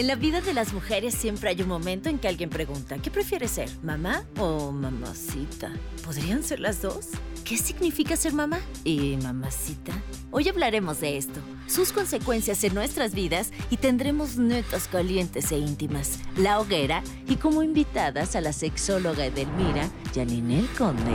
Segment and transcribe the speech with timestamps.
[0.00, 3.10] En la vida de las mujeres siempre hay un momento en que alguien pregunta, ¿qué
[3.10, 5.74] prefieres ser, mamá o mamacita?
[6.02, 7.08] ¿Podrían ser las dos?
[7.44, 9.92] ¿Qué significa ser mamá y mamacita?
[10.30, 16.18] Hoy hablaremos de esto, sus consecuencias en nuestras vidas y tendremos netas calientes e íntimas,
[16.34, 21.12] la hoguera y como invitadas a la sexóloga Edelmira, Janine El Conde.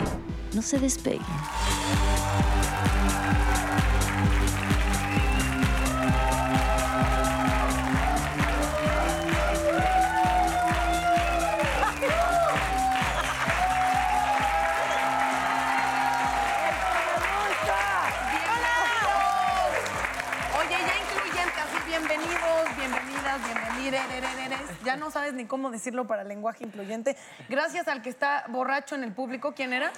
[0.54, 1.26] No se despeguen.
[24.96, 27.18] Ya no sabes ni cómo decirlo para lenguaje incluyente.
[27.50, 29.54] Gracias al que está borracho en el público.
[29.54, 29.92] ¿Quién era?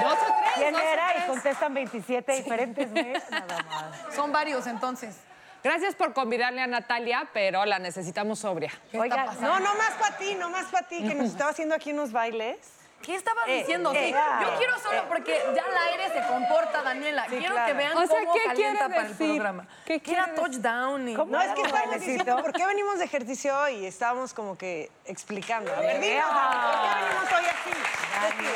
[0.00, 0.52] Dos o tres.
[0.54, 1.08] ¿Quién dos o era?
[1.12, 1.24] tres.
[1.24, 4.14] Y contestan 27 diferentes veces, nada más.
[4.14, 5.16] Son varios entonces.
[5.64, 8.70] Gracias por convidarle a Natalia, pero la necesitamos sobria.
[8.92, 11.74] ¿Qué Oiga, no, no más para ti, no más para ti, que nos estaba haciendo
[11.74, 12.75] aquí unos bailes.
[13.06, 13.92] ¿Qué estabas Eh, diciendo?
[13.94, 15.04] eh, Sí, ah, yo quiero solo eh.
[15.08, 17.22] porque ya al aire se comporta, Daniela.
[17.30, 17.66] Sí, quiero claro.
[17.68, 19.68] que vean O sea, cómo ¿qué calienta para el programa.
[19.84, 20.34] ¿Qué era decir?
[20.34, 21.14] touchdown y...
[21.14, 24.90] No, es que estábamos diciendo por qué venimos de ejercicio hoy y estábamos como que
[25.04, 25.72] explicando.
[25.72, 28.46] A ver, dinos, ¿por qué venimos hoy aquí?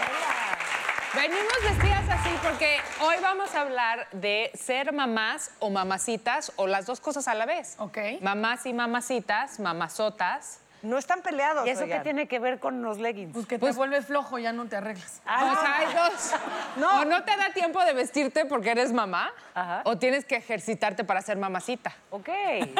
[1.14, 6.86] Venimos vestidas así porque hoy vamos a hablar de ser mamás o mamacitas o las
[6.86, 7.76] dos cosas a la vez.
[7.78, 7.98] Ok.
[8.20, 10.60] Mamás y mamacitas, mamazotas.
[10.82, 13.34] No están peleados, ¿Y eso qué tiene que ver con los leggings?
[13.34, 15.20] Pues que te Pues- vuelves flojo, ya no te arreglas.
[15.26, 16.32] Ah, o sea, hay dos.
[16.76, 17.00] No.
[17.00, 19.82] O no te da tiempo de vestirte porque eres mamá, Ajá.
[19.84, 21.94] o tienes que ejercitarte para ser mamacita.
[22.10, 22.28] Ok.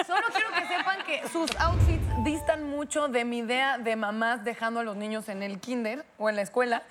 [0.06, 4.80] Solo quiero que sepan que sus outfits distan mucho de mi idea de mamás dejando
[4.80, 6.82] a los niños en el kinder o en la escuela.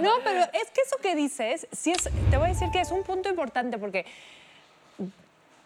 [0.00, 2.90] No, pero es que eso que dices, sí es, te voy a decir que es
[2.90, 4.04] un punto importante porque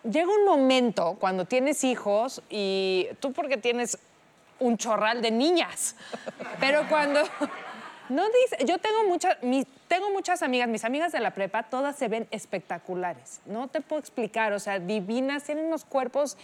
[0.05, 3.99] llega un momento cuando tienes hijos y tú porque tienes
[4.61, 5.97] un chorral de niñas,
[6.61, 7.21] pero cuando
[8.09, 11.97] no dice, yo tengo muchas, mi- tengo muchas amigas, mis amigas de la prepa, todas
[11.97, 13.41] se ven espectaculares.
[13.47, 16.37] No te puedo explicar, o sea, divinas, tienen unos cuerpos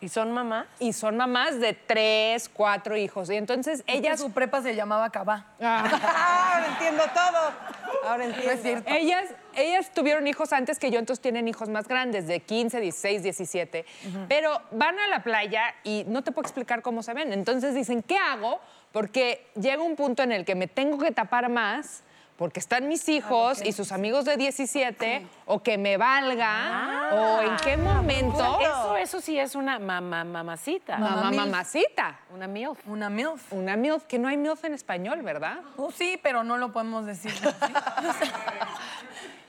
[0.00, 0.66] ¿Y son mamás?
[0.78, 3.28] y son mamás de tres, cuatro hijos.
[3.30, 5.46] Y entonces Ella ellas su prepa se llamaba Cabá.
[5.60, 8.08] Ah, ahora entiendo todo.
[8.08, 8.62] Ahora No es entiendo.
[8.62, 8.90] cierto.
[8.94, 9.24] Ellas,
[9.56, 13.84] ellas tuvieron hijos antes que yo, entonces tienen hijos más grandes, de 15, 16, 17.
[14.28, 17.32] Pero van a la playa y no te puedo explicar cómo se ven.
[17.32, 18.60] Entonces dicen, ¿qué hago?
[18.92, 22.04] Porque llega un punto en el que me tengo que tapar más
[22.38, 27.56] porque están mis hijos y sus amigos de 17, o que me valga, o en
[27.64, 28.60] qué momento.
[28.60, 30.98] Eso, eso sí es una mamá, mamacita.
[30.98, 32.20] Mamá, mamacita.
[32.32, 32.78] Una MILF.
[32.86, 33.52] Una MILF.
[33.52, 35.58] Una MILF, que no hay MILF en español, ¿verdad?
[35.76, 37.32] Oh, sí, pero no lo podemos decir.
[37.32, 38.30] ¿sí?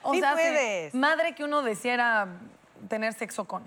[0.01, 0.93] O Sí sea, puedes.
[0.95, 2.27] madre que uno deseara
[2.87, 3.61] tener sexo con.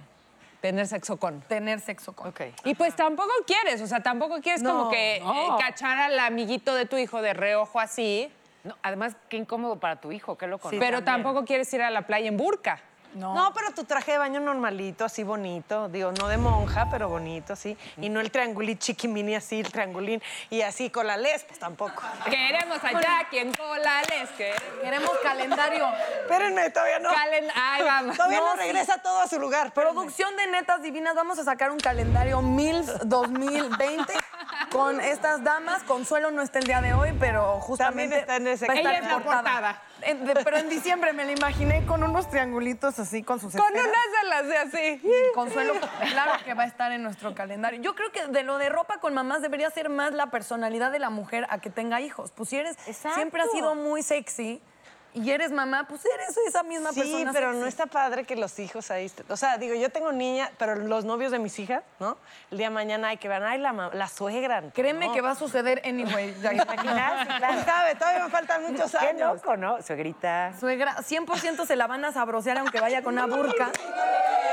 [0.60, 1.40] Tener sexo con.
[1.42, 2.28] Tener sexo con.
[2.28, 2.40] Ok.
[2.64, 5.58] Y pues tampoco quieres, o sea, tampoco quieres como No, que no.
[5.58, 8.32] eh, cachar al amiguito de tu hijo de reojo así,
[8.64, 10.70] No, además, qué incómodo para tu hijo, qué loco.
[10.70, 10.78] ¿no?
[10.78, 11.24] pero También.
[11.24, 12.80] tampoco quieres ir a la playa en burka.
[13.14, 13.34] No.
[13.34, 15.88] No, pero tu traje de baño normalito, así bonito.
[15.88, 17.76] Digo, no de monja, pero bonito, así.
[17.98, 20.22] Y no el triangulín chiquimini así, el triangulín.
[20.50, 22.02] Y así con la les, pues tampoco.
[22.24, 24.52] Queremos a Jackie en Colales, que
[24.82, 25.86] Queremos calendario.
[26.22, 27.10] Espérenme, todavía no.
[27.10, 27.48] Calen...
[27.54, 28.16] Ay, vamos.
[28.16, 28.58] Todavía no, No, sí.
[28.68, 29.68] regresa todo a su lugar.
[29.68, 29.94] espérenme.
[29.94, 34.12] Producción de Netas Divinas, vamos a sacar un calendario MILF 2020
[34.70, 35.82] con estas damas.
[35.84, 38.92] Consuelo no está el día de hoy, pero justamente está en ese va a estar
[38.94, 39.82] Ella es la portada.
[40.04, 43.64] En- de- pero en diciembre me la imaginé con unos triangulitos así, con sus Con
[43.74, 43.86] esferas.
[43.88, 45.02] unas de las de así.
[45.34, 45.74] Consuelo,
[46.10, 47.80] claro que va a estar en nuestro calendario.
[47.80, 50.98] Yo creo que de lo de ropa con mamás debería ser más la personalidad de
[50.98, 52.32] la mujer a que tenga hijos.
[52.32, 53.16] Pues si eres, Exacto.
[53.16, 54.60] siempre has sido muy sexy
[55.14, 57.32] y eres mamá, pues eres esa misma Sí, persona.
[57.32, 57.60] pero sexy.
[57.60, 59.10] no está padre que los hijos ahí.
[59.28, 62.16] O sea, digo, yo tengo niña, pero los novios de mis hijas, ¿no?
[62.50, 64.62] El día de mañana hay que ver, ay, la, la suegra.
[64.72, 65.12] Créeme No.
[65.12, 66.34] que va a suceder anyway.
[66.42, 67.26] ya imaginas.
[67.38, 67.94] ¿Quién sabe?
[67.96, 69.34] Todavía me faltan muchos Qué años.
[69.36, 69.82] loco, ¿no?
[69.82, 70.52] Suegrita.
[70.58, 73.70] Suegra, 100% se la van a sabrosear aunque vaya con una burka.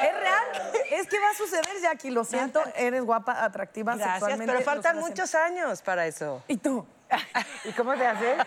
[0.01, 0.73] Es real.
[0.91, 2.09] Es que va a suceder, Jackie.
[2.09, 4.53] Lo siento, eres guapa, atractiva Gracias, sexualmente.
[4.53, 6.43] pero faltan muchos años para eso.
[6.47, 6.85] ¿Y tú?
[7.65, 8.37] ¿Y cómo te haces?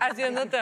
[0.00, 0.58] Haciéndote.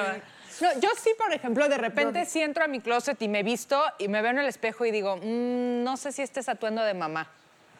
[0.60, 3.82] No, yo sí, por ejemplo, de repente sí entro a mi closet y me visto
[3.98, 6.82] y me veo en el espejo y digo, "Mm, no sé si este es atuendo
[6.82, 7.28] de mamá.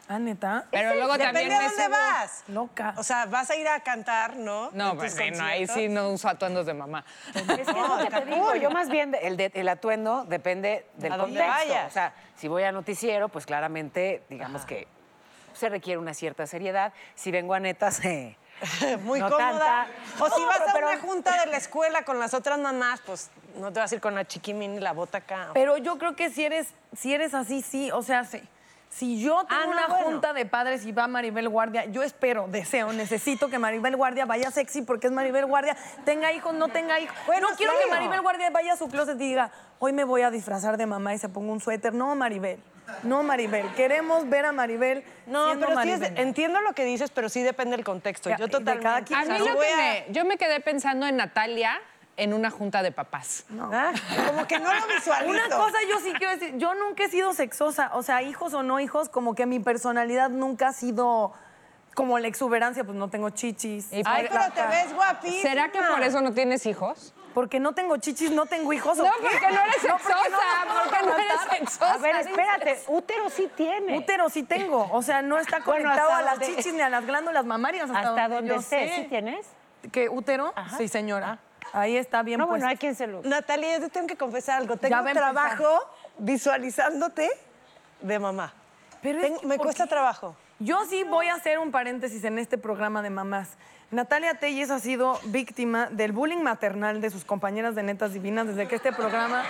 [0.08, 0.66] Ah, ¿neta?
[0.70, 2.44] Pero luego Depende también de me dónde vas.
[2.46, 2.94] Loca.
[2.96, 4.70] O sea, vas a ir a cantar, ¿no?
[4.72, 7.04] No, En tus bueno, ahí sí no uso atuendos de mamá.
[7.34, 8.54] Es que es lo que te digo.
[8.54, 11.68] Yo más bien, de- el, de- el atuendo depende del A dónde contexto.
[11.72, 11.90] vayas.
[11.90, 14.86] O sea, si voy a noticiero, pues claramente, digamos que
[15.54, 16.92] se requiere una cierta seriedad.
[17.16, 18.36] Si vengo a netas, eh,
[19.04, 19.48] Muy no cómoda.
[19.50, 20.24] tanta.
[20.24, 23.30] O si vas a pero- una junta de la escuela con las otras mamás, pues
[23.58, 25.50] no te vas a ir con la chiquimini y la bota acá.
[25.54, 27.90] Pero yo creo que si eres, si eres así, sí.
[27.92, 28.40] O sea, sí.
[28.88, 30.04] Si yo tengo Ah, no, una bueno.
[30.06, 34.50] junta de padres y va Maribel Guardia, yo espero, deseo, necesito que Maribel Guardia vaya
[34.50, 35.76] sexy porque es Maribel Guardia,
[36.06, 37.14] tenga hijos, no tenga hijos.
[37.26, 39.50] Bueno, no quiero que Maribel Guardia vaya a su closet y diga,
[39.80, 41.92] hoy me voy a disfrazar de mamá y se ponga un suéter.
[41.92, 42.62] No, Maribel.
[43.02, 43.66] No, Maribel.
[43.74, 45.04] Queremos ver a Maribel.
[45.26, 48.28] No, siendo pero sí es- entiendo lo que dices, pero sí depende del contexto.
[48.30, 48.82] Ya, Yo totalmente.
[48.82, 49.18] cada quien.
[49.18, 51.80] A mí lo voy que a- me, yo me quedé pensando en Natalia
[52.16, 53.44] en una junta de papás.
[53.60, 53.92] Ah,
[54.26, 55.30] como que no lo visualizo.
[55.30, 58.62] Una cosa yo sí quiero decir, yo nunca he sido sexosa, o sea, hijos o
[58.62, 61.32] no hijos, como que mi personalidad nunca ha sido
[61.94, 63.92] como la exuberancia, pues no tengo chichis.
[63.92, 65.42] Y Ay, pero te ves guapísima.
[65.42, 67.14] ¿Será que por eso no tienes hijos?
[67.36, 68.98] Porque no tengo chichis, no tengo hijos.
[68.98, 69.28] ¿o No, qué?
[69.30, 71.92] porque no eres No, porque sexosa, no las puedo porque no eres sexosa.
[71.92, 73.98] A ver, espérate, útero sí tiene.
[73.98, 77.04] Útero sí tengo, o sea, no está conectado a las donde- chichis ni a las
[77.04, 77.90] glándulas mamarias.
[77.90, 79.44] Hasta, Hasta donde yo sé, ¿sí tienes?
[79.92, 80.54] ¿Qué, útero?
[80.78, 81.38] Sí, señora.
[81.74, 83.20] Ahí está bien No, bueno, hay quien se lo...
[83.20, 84.78] Natalia, yo te tengo que confesar algo.
[84.78, 85.14] Tengo empezar.
[85.34, 87.28] trabajo visualizándote
[88.00, 88.54] de mamá.
[89.02, 89.90] Pero es Tengo- que, me ¿por cuesta qué?
[89.90, 90.34] trabajo.
[90.58, 93.58] Yo sí voy a hacer un paréntesis en este programa de mamás.
[93.90, 98.66] Natalia Telles ha sido víctima del bullying maternal de sus compañeras de Netas Divinas desde
[98.66, 99.44] que este programa...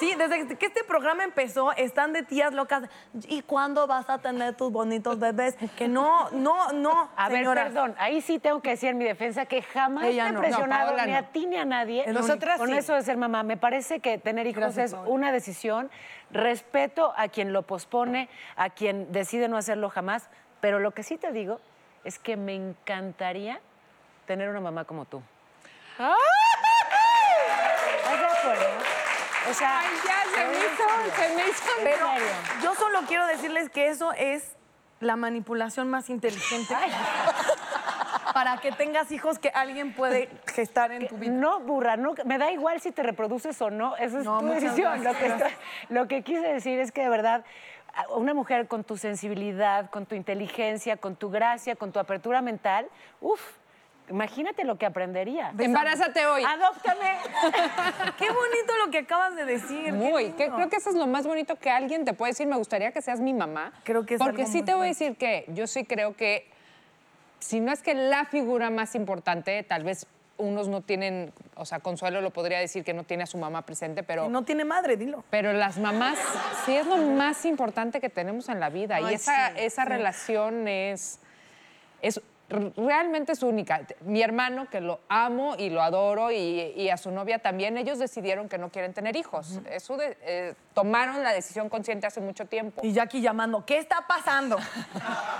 [0.00, 2.84] Sí, desde que este programa empezó, están de tías locas.
[3.28, 5.56] ¿Y cuándo vas a tener tus bonitos bebés?
[5.76, 9.44] Que no, no, no, A ver, perdón, ahí sí tengo que decir en mi defensa
[9.44, 11.18] que jamás Ella te he presionado No, ni no.
[11.18, 12.06] a ti ni a nadie.
[12.10, 12.78] Nosotras con sí.
[12.78, 13.42] eso de ser mamá.
[13.42, 15.10] Me parece que tener hijos Gracias, es Paola.
[15.10, 15.90] una decisión.
[16.30, 20.30] Respeto a quien lo pospone, a quien decide no hacerlo jamás.
[20.60, 21.60] Pero lo que sí te digo
[22.04, 23.60] es que me encantaría
[24.26, 25.22] tener una mamá como tú.
[27.98, 28.66] ¿Estás de acuerdo?
[29.50, 32.06] O sea, Ay, ya, se me hizo, se me hizo Pero
[32.62, 34.56] yo solo quiero decirles que eso es
[35.00, 36.74] la manipulación más inteligente
[38.34, 41.32] para que tengas hijos que alguien puede gestar en tu vida.
[41.32, 44.46] No, burra, no, me da igual si te reproduces o no, esa es No, tu
[44.46, 45.02] decisión.
[45.02, 45.52] Lo que, estoy-
[45.88, 47.44] lo que quise decir es que de verdad,
[48.16, 52.88] una mujer con tu sensibilidad, con tu inteligencia, con tu gracia, con tu apertura mental,
[53.20, 53.40] uff,
[54.08, 55.52] imagínate lo que aprendería.
[55.58, 56.42] Embarázate hoy.
[56.44, 57.18] Adóptame.
[58.18, 59.92] Qué bonito lo que acabas de decir.
[59.92, 62.46] Muy, que creo que eso es lo más bonito que alguien te puede decir.
[62.46, 63.72] Me gustaría que seas mi mamá.
[63.84, 66.50] Creo que es Porque algo sí te voy a decir que yo sí creo que,
[67.38, 70.06] si no es que la figura más importante, tal vez
[70.40, 73.62] unos no tienen, o sea, Consuelo lo podría decir que no tiene a su mamá
[73.66, 75.24] presente, pero, No tiene madre, dilo.
[75.30, 76.18] pero las mamás
[76.66, 79.00] sí es lo más importante que tenemos en la vida.
[79.00, 81.20] y esa, sí, esa relación es,
[82.02, 82.20] es
[82.76, 83.80] realmente es única.
[84.00, 86.36] Mi hermano, que lo amo y lo adoro, y,
[86.76, 89.60] y a su novia también, ellos decidieron que no quieren tener hijos.
[89.70, 92.80] Es su de- eh, tomaron la decisión consciente hace mucho tiempo.
[92.84, 94.56] Y Jackie llamando, ¿qué está pasando?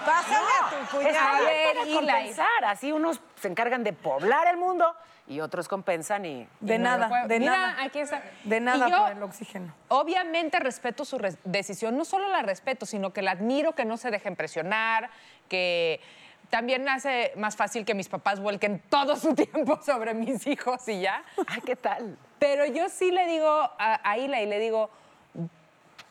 [0.07, 1.37] Pásale a tu cuñada.
[1.37, 2.65] A ver, compensar.
[2.65, 4.95] Así unos se encargan de poblar el mundo
[5.27, 6.49] y otros compensan y...
[6.61, 7.83] De Y no nada, de Mira, nada.
[7.85, 8.23] aquí está.
[8.45, 9.73] De nada yo, por el oxígeno.
[9.89, 13.97] Obviamente respeto su res- decisión, no solo la respeto, sino que la admiro, que no
[13.97, 15.11] se dejen presionar,
[15.49, 16.01] que
[16.51, 21.01] también hace más fácil que mis papás vuelquen todo su tiempo sobre mis hijos y
[21.01, 21.23] ya.
[21.47, 22.19] Ay, ¿qué tal?
[22.39, 24.91] Pero yo sí le digo a, a Ila y le digo,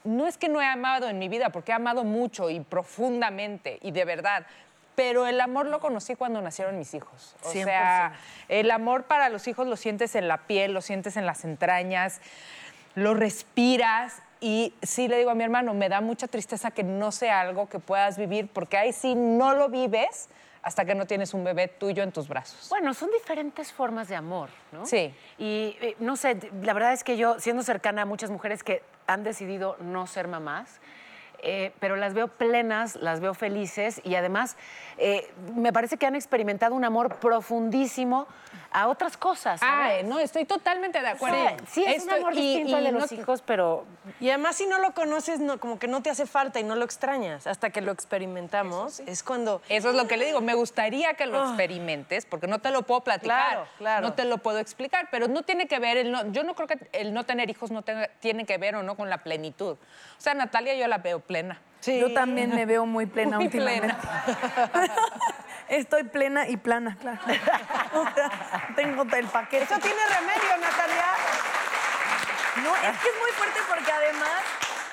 [0.04, 3.80] no es que no he amado en mi vida, porque he amado mucho y profundamente
[3.82, 4.46] y de verdad.
[4.96, 7.36] Pero el amor lo conocí cuando nacieron mis hijos.
[7.44, 8.14] O sea,
[8.50, 12.20] el amor para los hijos lo sientes en la piel, lo sientes en las entrañas,
[12.96, 14.22] lo respiras.
[14.42, 17.68] Y sí le digo a mi hermano, me da mucha tristeza que no sea algo
[17.68, 20.30] que puedas vivir, porque ahí sí no lo vives
[20.62, 22.68] hasta que no tienes un bebé tuyo en tus brazos.
[22.70, 24.86] Bueno, son diferentes formas de amor, ¿no?
[24.86, 25.14] Sí.
[25.38, 28.82] Y eh, no sé, la verdad es que yo, siendo cercana a muchas mujeres que
[29.08, 30.80] han decidido no ser mamás,
[31.44, 34.58] eh, pero las veo plenas, las veo felices y además
[34.98, 38.28] eh, me parece que han experimentado un amor profundísimo
[38.72, 39.60] a otras cosas.
[39.64, 41.36] Ah, no, estoy totalmente de acuerdo.
[41.36, 43.86] sea, sí, es un amor y- distinto al de los hijos, pero
[44.20, 46.76] Y además si no lo conoces, no, como que no te hace falta y no
[46.76, 47.48] lo extrañas.
[47.48, 49.62] Hasta que lo experimentamos, es cuando...
[49.70, 50.42] Eso es lo que le digo.
[50.42, 53.48] Me gustaría que lo experimentes, porque no te lo puedo platicar.
[53.52, 54.08] Claro, claro.
[54.08, 56.68] No te lo puedo explicar, pero no tiene que ver, el no- yo no creo
[56.68, 59.74] que el no tener hijos no tenga- tiene que ver o no con la plenitud.
[59.74, 61.62] O sea, Natalia yo la veo plena.
[61.86, 63.96] Yo también me veo muy plena Muy últimamente.
[65.70, 67.20] Estoy plena y plana, claro.
[68.76, 69.64] Tengo el paquete.
[69.64, 71.06] Eso tiene remedio, Natalia.
[72.64, 74.42] No, es que es muy fuerte porque además,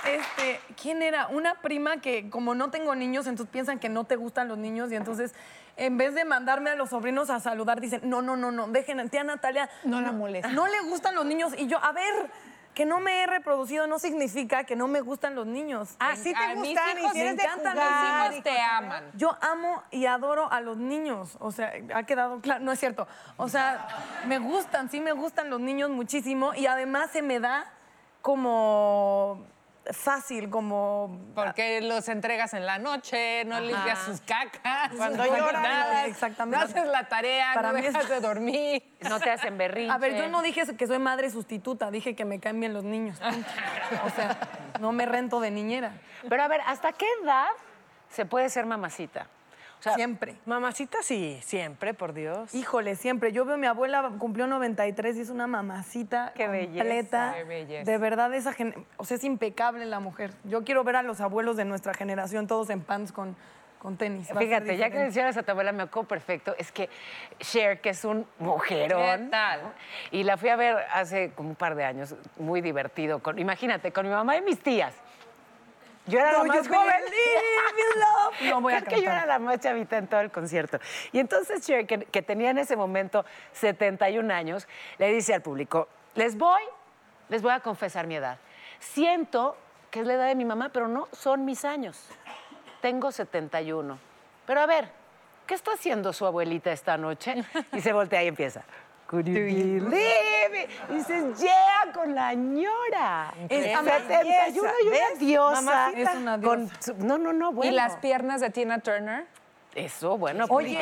[0.04, 1.28] este, ¿quién era?
[1.28, 4.92] Una prima que como no tengo niños, entonces piensan que no te gustan los niños
[4.92, 5.34] y entonces
[5.78, 9.08] en vez de mandarme a los sobrinos a saludar, dicen, no, no, no, no, dejen,
[9.08, 9.70] tía Natalia.
[9.84, 10.48] No la molesta.
[10.48, 12.30] No le gustan los niños y yo, a ver,
[12.76, 15.96] que no me he reproducido no significa que no me gustan los niños.
[15.98, 19.04] Ah, sí te gustan y si me de encantan Mis hijos te aman.
[19.14, 21.38] Yo amo y adoro a los niños.
[21.40, 22.62] O sea, ha quedado claro.
[22.62, 23.08] No es cierto.
[23.38, 23.88] O sea,
[24.26, 26.52] me gustan, sí me gustan los niños muchísimo.
[26.52, 27.64] Y además se me da
[28.20, 29.46] como
[29.92, 31.18] fácil como...
[31.34, 34.92] Porque los entregas en la noche, no limpias sus cacas.
[34.96, 36.58] Cuando nada, exactamente.
[36.58, 38.82] No haces la tarea, Para no mí es- dejas de dormir.
[39.08, 39.92] No te hacen berrinche.
[39.92, 42.82] A ver, yo no dije que soy madre sustituta, dije que me caen bien los
[42.82, 43.18] niños.
[44.04, 44.36] O sea,
[44.80, 45.92] no me rento de niñera.
[46.28, 47.46] Pero a ver, ¿hasta qué edad
[48.08, 49.28] se puede ser mamacita?
[49.78, 50.36] O sea, Siempre.
[50.46, 52.54] Mamacita sí, siempre, por Dios.
[52.54, 53.32] Híjole, siempre.
[53.32, 57.32] Yo veo a mi abuela cumplió 93 y es una mamacita Qué belleza, completa.
[57.36, 57.90] qué belleza.
[57.90, 60.32] De verdad, esa gen- o sea, es impecable la mujer.
[60.44, 63.36] Yo quiero ver a los abuelos de nuestra generación todos en pants con,
[63.78, 64.28] con tenis.
[64.36, 66.88] Fíjate, ya que mencionas a tu abuela, me acuerdo perfecto, es que
[67.38, 69.24] Cher, que es un mujerón.
[69.26, 69.60] ¿Qué tal?
[70.10, 73.20] Y la fui a ver hace como un par de años, muy divertido.
[73.22, 74.94] Con, imagínate, con mi mamá y mis tías.
[76.06, 76.94] Yo era No, la más joven.
[77.96, 78.50] love.
[78.50, 80.78] No voy a que yo era la más chavita en todo el concierto.
[81.12, 85.88] Y entonces Cher, que, que tenía en ese momento 71 años, le dice al público,
[86.14, 86.62] les voy,
[87.28, 88.38] les voy a confesar mi edad.
[88.78, 89.56] Siento
[89.90, 92.08] que es la edad de mi mamá, pero no son mis años.
[92.80, 93.98] Tengo 71.
[94.46, 94.90] Pero a ver,
[95.46, 97.42] ¿qué está haciendo su abuelita esta noche?
[97.72, 98.62] Y se voltea y empieza.
[99.08, 99.88] Could you believe
[101.08, 103.32] dices, yeah, con la ñora.
[103.48, 105.18] Es una 71 y una ¿ves?
[105.18, 105.60] diosa.
[105.62, 106.10] Mamacita.
[106.12, 107.70] Es una con su- no, no, no, bueno.
[107.72, 109.26] ¿Y las piernas de Tina Turner?
[109.74, 110.78] Eso, bueno, Oye,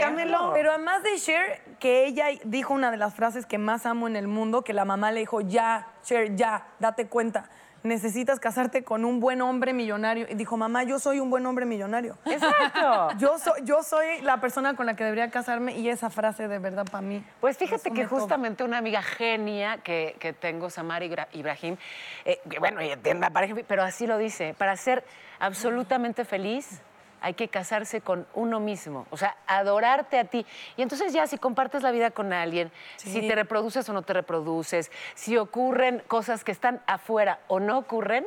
[0.52, 4.14] pero además de Cher, que ella dijo una de las frases que más amo en
[4.14, 7.50] el mundo, que la mamá le dijo, ya, Cher, ya, date cuenta,
[7.84, 10.26] necesitas casarte con un buen hombre millonario.
[10.28, 12.16] Y dijo, mamá, yo soy un buen hombre millonario.
[12.24, 13.08] Exacto.
[13.18, 16.58] Yo soy, yo soy la persona con la que debería casarme y esa frase de
[16.58, 17.22] verdad para mí.
[17.40, 18.18] Pues fíjate que todo.
[18.20, 21.76] justamente una amiga genia que, que tengo, Samar Ibra- Ibrahim,
[22.24, 25.04] eh, que bueno, ella tiene una pareja, pero así lo dice, para ser
[25.38, 26.80] absolutamente feliz
[27.24, 30.44] hay que casarse con uno mismo, o sea, adorarte a ti.
[30.76, 34.12] Y entonces ya si compartes la vida con alguien, si te reproduces o no te
[34.12, 38.26] reproduces, si ocurren cosas que están afuera o no ocurren,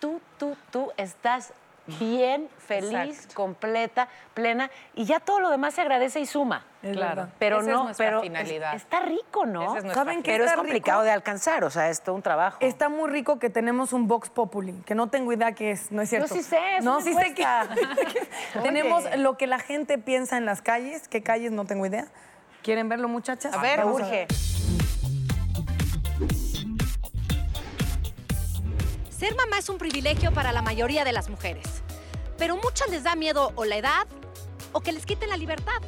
[0.00, 1.54] tú, tú, tú estás
[1.98, 3.34] bien, feliz, Exacto.
[3.34, 6.64] completa, plena, y ya todo lo demás se agradece y suma.
[6.82, 7.28] Es Claro.
[7.38, 8.74] Pero Esa es no, nuestra pero es- finalidad.
[8.74, 9.76] está rico, ¿no?
[9.76, 11.04] Es ¿Saben qué pero es complicado rico?
[11.06, 12.58] de alcanzar, o sea, es todo un trabajo.
[12.60, 16.02] Está muy rico que tenemos un Vox Populi, que no tengo idea qué es, no
[16.02, 16.32] es cierto.
[16.32, 17.74] sí sé, es No, una sí sé que encuesta.
[18.62, 22.06] tenemos lo que la gente piensa en las calles, qué calles no tengo idea.
[22.62, 23.54] ¿Quieren verlo, muchachas?
[23.54, 24.26] a ver, urge.
[29.18, 31.64] Ser mamá es un privilegio para la mayoría de las mujeres,
[32.36, 34.06] pero muchas les da miedo o la edad
[34.72, 35.80] o que les quiten la libertad.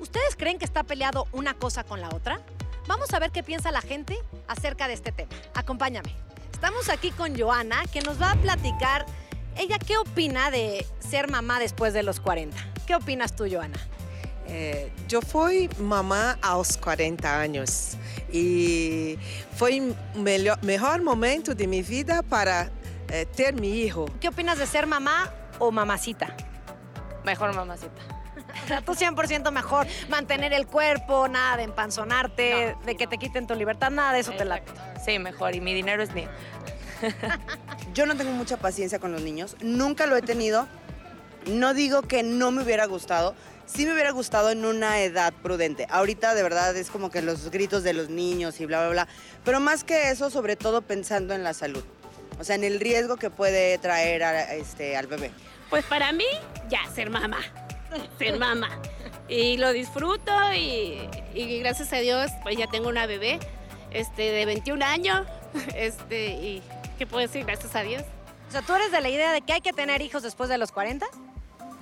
[0.00, 2.40] ¿Ustedes creen que está peleado una cosa con la otra?
[2.88, 5.30] Vamos a ver qué piensa la gente acerca de este tema.
[5.54, 6.16] Acompáñame.
[6.52, 9.06] Estamos aquí con Joana, que nos va a platicar
[9.56, 12.56] ella qué opina de ser mamá después de los 40.
[12.88, 13.78] ¿Qué opinas tú, Joana?
[14.48, 17.96] Eh, yo fui mamá a los 40 años
[18.34, 19.16] y
[19.54, 19.94] fue el
[20.62, 22.68] mejor momento de mi vida para
[23.08, 24.06] eh, ter mi hijo.
[24.20, 26.36] ¿Qué opinas de ser mamá o mamacita?
[27.24, 28.02] Mejor mamacita.
[28.64, 29.86] O sea, tú 100% mejor.
[30.08, 34.32] Mantener el cuerpo, nada de empanzonarte, de que te quiten tu libertad, nada de eso
[34.32, 34.62] te la...
[35.04, 35.54] Sí, mejor.
[35.54, 36.28] Y mi dinero es mío.
[37.94, 40.66] Yo no tengo mucha paciencia con los niños, nunca lo he tenido.
[41.46, 45.86] No digo que no me hubiera gustado, sí me hubiera gustado en una edad prudente.
[45.90, 49.08] Ahorita de verdad es como que los gritos de los niños y bla, bla, bla.
[49.44, 51.84] Pero más que eso, sobre todo pensando en la salud.
[52.38, 55.30] O sea, en el riesgo que puede traer a- este, al bebé.
[55.70, 56.26] Pues para mí,
[56.68, 57.38] ya, ser mamá.
[58.18, 58.68] Ser mamá.
[59.28, 60.98] Y lo disfruto y,
[61.32, 63.38] y gracias a Dios, pues ya tengo una bebé
[63.92, 65.26] este, de 21 años.
[65.76, 66.62] Este, y
[66.98, 67.44] ¿qué puedo decir?
[67.44, 68.02] Gracias a Dios.
[68.48, 70.58] O sea, ¿tú eres de la idea de que hay que tener hijos después de
[70.58, 71.06] los 40?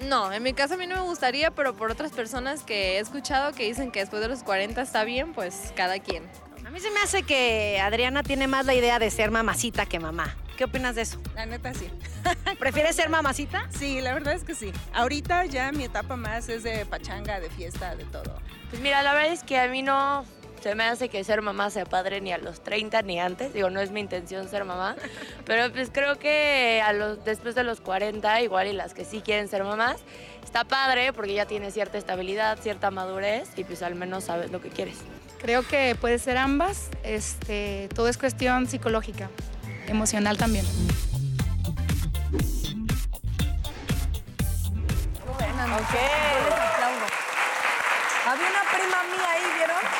[0.09, 2.99] No, en mi caso a mí no me gustaría, pero por otras personas que he
[2.99, 6.25] escuchado que dicen que después de los 40 está bien, pues cada quien.
[6.66, 9.99] A mí se me hace que Adriana tiene más la idea de ser mamacita que
[10.00, 10.37] mamá.
[10.56, 11.21] ¿Qué opinas de eso?
[11.35, 11.88] La neta sí.
[12.59, 13.68] ¿Prefieres ser mamacita?
[13.71, 14.73] Sí, la verdad es que sí.
[14.92, 18.38] Ahorita ya mi etapa más es de pachanga, de fiesta, de todo.
[18.71, 20.25] Pues mira, la verdad es que a mí no
[20.62, 23.52] se me hace que ser mamá sea padre ni a los 30 ni antes.
[23.52, 24.97] Digo, no es mi intención ser mamá.
[25.45, 29.21] Pero pues creo que a los, después de los 40, igual y las que sí
[29.21, 29.97] quieren ser mamás,
[30.45, 34.61] está padre porque ya tienes cierta estabilidad, cierta madurez y pues al menos sabes lo
[34.61, 34.99] que quieres.
[35.40, 36.88] Creo que puede ser ambas.
[37.02, 39.28] Este, todo es cuestión psicológica,
[39.88, 40.64] emocional también.
[45.73, 45.95] Ok.
[45.95, 47.07] Yo les aplaudo.
[48.26, 49.51] Había una prima mía ahí.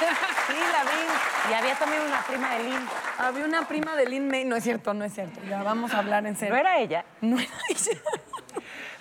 [0.47, 1.51] Sí, la vi.
[1.51, 2.89] Y había también una prima de Lynn.
[3.19, 4.45] Había una prima de Lynn May.
[4.45, 5.41] No es cierto, no es cierto.
[5.49, 6.55] Ya vamos a hablar en serio.
[6.55, 7.05] ¿No era ella?
[7.21, 8.01] No era ella.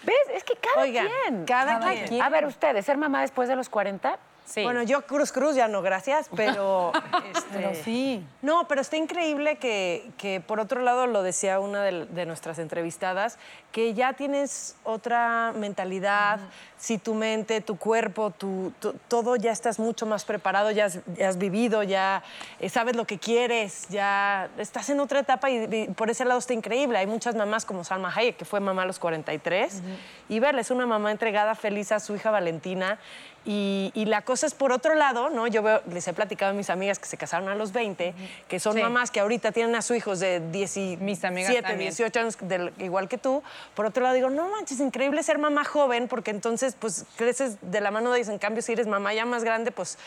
[0.03, 0.15] ¿Ves?
[0.33, 1.45] Es que cada Oigan, quien.
[1.45, 2.21] cada quien.
[2.21, 4.17] A ver, ustedes, ¿ser mamá después de los 40?
[4.63, 6.91] Bueno, yo Cruz Cruz ya no, gracias, pero...
[7.33, 8.23] este, Pero sí.
[8.41, 12.59] No, pero está increíble que, que, por otro lado, lo decía una de, de nuestras
[12.59, 13.37] entrevistadas,
[13.71, 16.39] que ya tienes otra mentalidad,
[16.77, 20.99] si tu mente, tu cuerpo, tu, tu- todo ya estás mucho más preparado, ya has,
[21.15, 22.21] ya has vivido, ya
[22.59, 26.39] eh, sabes lo que quieres, ya estás en otra etapa y, y por ese lado
[26.39, 26.97] está increíble.
[26.97, 29.81] Hay muchas mamás como Salma Hayek, que fue mamá a los 43,
[30.27, 32.99] y verla, es una mamá entregada, feliz a su hija Valentina.
[33.43, 35.47] Y, y la cosa es por otro lado, ¿no?
[35.47, 38.13] Yo veo- les he platicado a mis amigas que se casaron a los 20,
[38.47, 38.81] que son Sí.
[38.83, 41.47] mamás que ahorita tienen a sus hijos de 17, también.
[41.89, 43.41] 18 años, del- igual que tú.
[43.73, 47.81] Por otro lado, digo, no manches, increíble ser mamá joven, porque entonces, pues, creces de
[47.81, 48.29] la mano de ellos.
[48.29, 49.97] En cambio, si eres mamá ya más grande, pues,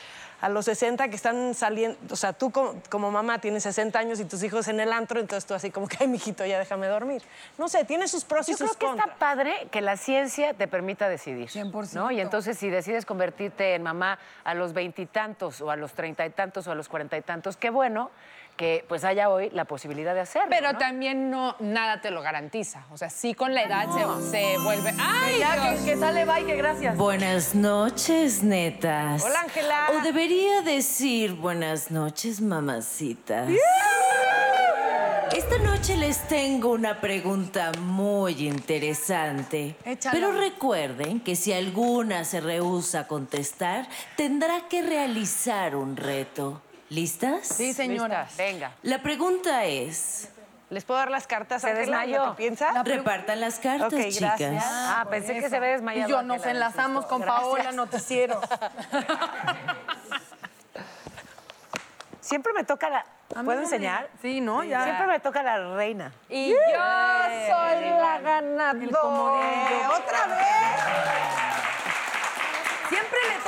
[0.41, 4.21] a los 60 que están saliendo, o sea, tú como, como mamá tienes 60 años
[4.21, 6.87] y tus hijos en el antro, entonces tú así como que, ay, mijito, ya déjame
[6.87, 7.23] dormir.
[7.59, 9.09] No sé, tiene sus pros y Yo sus creo que contras.
[9.09, 11.49] está padre que la ciencia te permita decidir.
[11.49, 11.93] 100%.
[11.95, 12.11] ¿no?
[12.11, 16.31] Y entonces, si decides convertirte en mamá a los veintitantos, o a los treinta y
[16.31, 18.11] tantos, o a los cuarenta y tantos, qué bueno
[18.57, 20.49] que pues haya hoy la posibilidad de hacerlo.
[20.51, 20.79] Pero ¿no?
[20.79, 22.85] también no, nada te lo garantiza.
[22.93, 24.93] O sea, sí con la edad se, se vuelve.
[24.99, 25.39] ¡Ay!
[25.41, 25.81] Ya, Dios!
[25.81, 26.97] que, que sale, bye, que gracias.
[26.97, 29.25] Buenas noches, netas.
[29.25, 29.91] Hola, Ángela.
[29.97, 33.49] O debería decir buenas noches, mamacitas.
[35.35, 39.75] Esta noche les tengo una pregunta muy interesante.
[39.85, 40.13] Échala.
[40.13, 46.63] Pero recuerden que si alguna se rehúsa a contestar, tendrá que realizar un reto.
[46.91, 47.47] ¿Listas?
[47.49, 48.21] Sí, señora.
[48.23, 48.71] Listas, Venga.
[48.83, 50.29] La pregunta es,
[50.71, 51.63] ¿Les puedo dar las cartas?
[51.63, 52.25] Se desmayó.
[52.27, 52.83] lo que piensa?
[52.83, 54.39] repartan las cartas, Ok, gracias.
[54.39, 54.65] chicas.
[54.67, 56.09] Ah, pensé que se había desmayado.
[56.09, 57.41] Y yo nos enlazamos con Gracias.
[57.43, 58.41] Paola Noticiero.
[62.21, 63.05] Siempre me toca la.
[63.45, 64.09] ¿Puedo enseñar?
[64.23, 64.65] Sí, ¿no?
[64.65, 64.83] Ya.
[64.85, 66.13] Siempre me toca la reina.
[66.29, 69.91] Y yo soy la ganadora.
[69.97, 70.81] ¡Otra vez!
[72.89, 73.39] Siempre le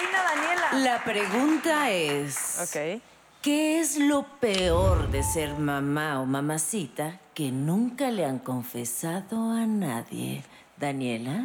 [0.00, 0.72] Daniela.
[0.72, 2.60] La pregunta es...
[2.62, 3.02] Ok.
[3.42, 9.66] ¿Qué es lo peor de ser mamá o mamacita que nunca le han confesado a
[9.66, 10.42] nadie?
[10.76, 11.44] Daniela.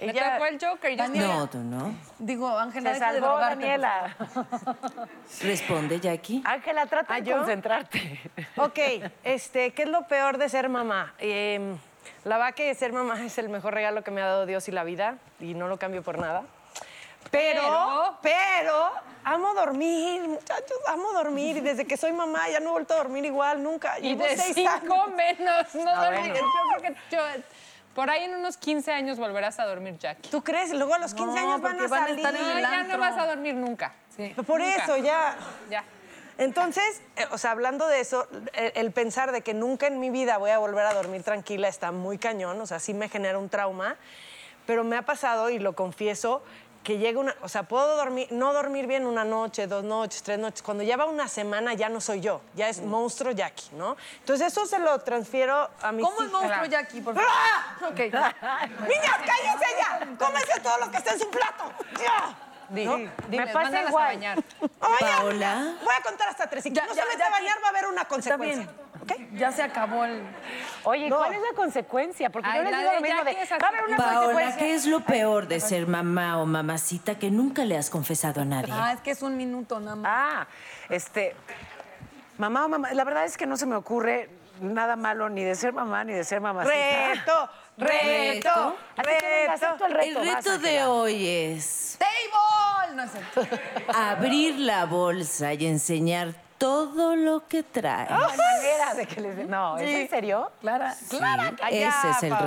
[0.00, 0.96] Me Ella- tocó el Joker.
[0.96, 1.92] Ya No, tú no.
[2.20, 4.16] Digo, Ángela, Se deja salvó Daniela.
[5.42, 6.40] Responde, Jackie.
[6.44, 7.36] Ángela, trata de ¿Ah, yo?
[7.38, 8.20] concentrarte.
[8.56, 8.78] Ok,
[9.24, 11.14] este, ¿qué es lo peor de ser mamá?
[11.18, 11.76] Eh,
[12.24, 14.72] la verdad que ser mamá es el mejor regalo que me ha dado Dios y
[14.72, 16.44] la vida y no lo cambio por nada.
[17.30, 18.90] Pero, pero,
[19.24, 22.98] amo dormir, muchachos, amo dormir y desde que soy mamá ya no he vuelto a
[22.98, 23.98] dormir igual, nunca.
[23.98, 25.10] Y Llevo de seis cinco años.
[25.16, 25.74] menos.
[25.74, 26.28] No Ah, dormí.
[26.30, 26.34] bueno.
[26.34, 27.18] Yo creo que yo,
[27.94, 30.28] por ahí en unos 15 años volverás a dormir, Jackie.
[30.30, 30.72] ¿Tú crees?
[30.72, 32.18] Luego a los 15 No, años van a van a salir.
[32.24, 33.92] estar en Ay, el ya no vas a dormir nunca.
[34.16, 34.34] Sí.
[34.46, 34.82] Por Nunca.
[34.84, 35.36] eso, ya.
[35.68, 35.84] Ya.
[36.38, 40.08] Entonces, eh, o sea, hablando de eso, el, el pensar de que nunca en mi
[40.08, 43.38] vida voy a volver a dormir tranquila está muy cañón, o sea, sí me genera
[43.38, 43.96] un trauma,
[44.64, 46.44] pero me ha pasado, y lo confieso,
[46.82, 50.38] que llega una, o sea, puedo dormir, no dormir bien una noche, dos noches, tres
[50.38, 53.96] noches, cuando ya va una semana ya no soy yo, ya es monstruo Jackie, ¿no?
[54.20, 57.30] Entonces eso se lo transfiero a mis ¿Cómo es monstruo Jackie, por favor?
[57.30, 57.76] ¡Ah!
[57.88, 57.98] Ok.
[57.98, 60.16] ¡Niñas, cállense ya!
[60.18, 61.64] ¡Cómense todo lo que está en su plato!
[62.70, 63.10] ¡Ya!
[63.28, 64.06] Diles, pasa mándalas a igual.
[64.06, 64.38] bañar.
[64.60, 65.74] Oye, Paola.
[65.84, 66.66] Voy a contar hasta tres.
[66.66, 68.68] Y Ya, no se mete a bañar, va a haber una Está consecuencia.
[69.32, 70.22] Ya se acabó el...
[70.84, 71.16] Oye, No.
[71.16, 72.28] ¿cuál es la consecuencia?
[72.30, 74.58] Porque Ay, yo les digo lo mismo de, va a haber una Paola, consecuencia.
[74.58, 78.44] ¿qué es lo peor de ser mamá o mamacita que nunca le has confesado a
[78.44, 78.72] nadie?
[78.76, 80.10] Ah, es que es un minuto nada más.
[80.12, 80.46] Ah,
[80.90, 81.34] este.
[82.36, 84.28] Mamá o mamá, la verdad es que no se me ocurre
[84.60, 86.74] nada malo ni de ser mamá ni de ser mamacita.
[87.14, 88.76] Reto, reto,
[89.50, 90.20] acepto el reto.
[90.20, 92.94] El reto de hoy es ¡Table!
[92.96, 93.56] No es cierto.
[93.94, 98.08] abrir la bolsa y enseñar todo lo que trae.
[98.10, 99.48] No hay manera de que les...
[99.48, 99.94] No, ¿es Sí.
[99.94, 100.50] en serio?
[100.60, 101.52] Clara, Clara.
[101.62, 102.44] Allá, Ese es el Paola.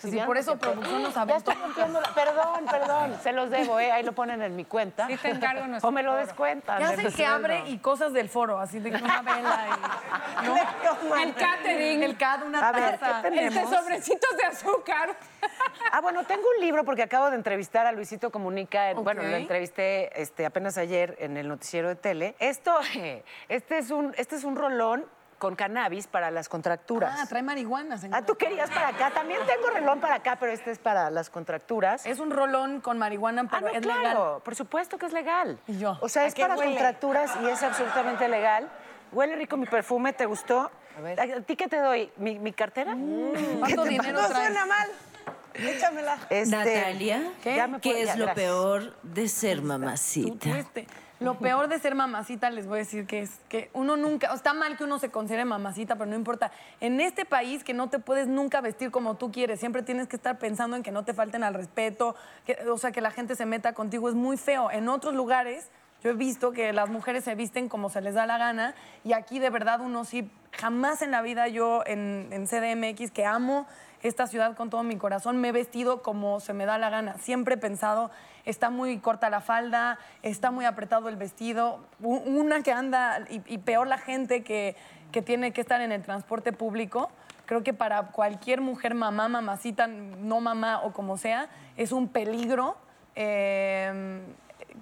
[0.00, 3.16] Sí, por eso producción nos Ya estoy rompiendo la- Perdón, perdón.
[3.22, 3.92] Se los debo, ¿eh?
[3.92, 5.06] Ahí lo ponen en mi cuenta.
[5.06, 6.80] Sí te encargo nuestro O me lo descuentan.
[6.80, 9.66] Ya sé que abre y cosas del foro, así de que una vela
[10.42, 10.46] y...
[10.46, 11.16] ¿no?
[11.16, 12.02] El catering.
[12.02, 13.22] El CAD, una A ver, taza.
[13.22, 13.62] ¿qué tenemos?
[13.62, 15.16] Este sobrecitos de azúcar.
[15.92, 18.90] Ah, bueno, tengo un libro porque acabo de entrevistar a Luisito Comunica.
[18.90, 22.36] en- Bueno, lo entrevisté este, apenas ayer en el noticiero de tele.
[22.38, 22.78] Esto,
[23.48, 25.04] este es un, este es un rolón
[25.40, 27.18] con cannabis para las contracturas.
[27.18, 28.18] Ah, trae marihuana, señora.
[28.18, 29.10] Ah, tú querías para acá.
[29.10, 32.04] También tengo relón para acá, pero este es para las contracturas.
[32.04, 34.42] Es un rolón con marihuana, Ah, pero no, es claro, legal.
[34.44, 35.58] por supuesto que es legal.
[35.66, 36.72] Y yo, O sea, ¿a es qué para huele?
[36.72, 38.68] contracturas y es absolutamente legal.
[39.12, 40.70] Huele rico mi perfume, ¿te gustó?
[40.98, 41.18] A ver.
[41.18, 42.12] ¿A ti qué te doy?
[42.18, 42.94] ¿Mi, mi cartera?
[43.58, 44.44] ¿Cuánto dinero No traes?
[44.44, 44.88] suena mal.
[45.54, 46.18] Échamela.
[46.28, 47.66] Este, Natalia, ¿Qué?
[47.66, 48.34] Me ¿qué puedo- es ya, lo gracias.
[48.46, 50.50] peor de ser mamacita?
[50.58, 50.86] Este,
[51.20, 54.54] Lo peor de ser mamacita, les voy a decir que es que uno nunca, está
[54.54, 56.50] mal que uno se considere mamacita, pero no importa.
[56.80, 60.16] En este país que no te puedes nunca vestir como tú quieres, siempre tienes que
[60.16, 63.36] estar pensando en que no te falten al respeto, que, o sea, que la gente
[63.36, 64.70] se meta contigo, es muy feo.
[64.70, 65.68] En otros lugares
[66.02, 69.12] yo he visto que las mujeres se visten como se les da la gana y
[69.12, 73.66] aquí de verdad uno sí, jamás en la vida yo en, en CDMX, que amo
[74.02, 77.18] esta ciudad con todo mi corazón, me he vestido como se me da la gana.
[77.18, 78.10] Siempre he pensado,
[78.44, 83.58] está muy corta la falda, está muy apretado el vestido, una que anda, y, y
[83.58, 84.76] peor la gente que,
[85.12, 87.10] que tiene que estar en el transporte público.
[87.46, 92.76] Creo que para cualquier mujer, mamá, mamacita, no mamá o como sea, es un peligro.
[93.16, 94.20] eh,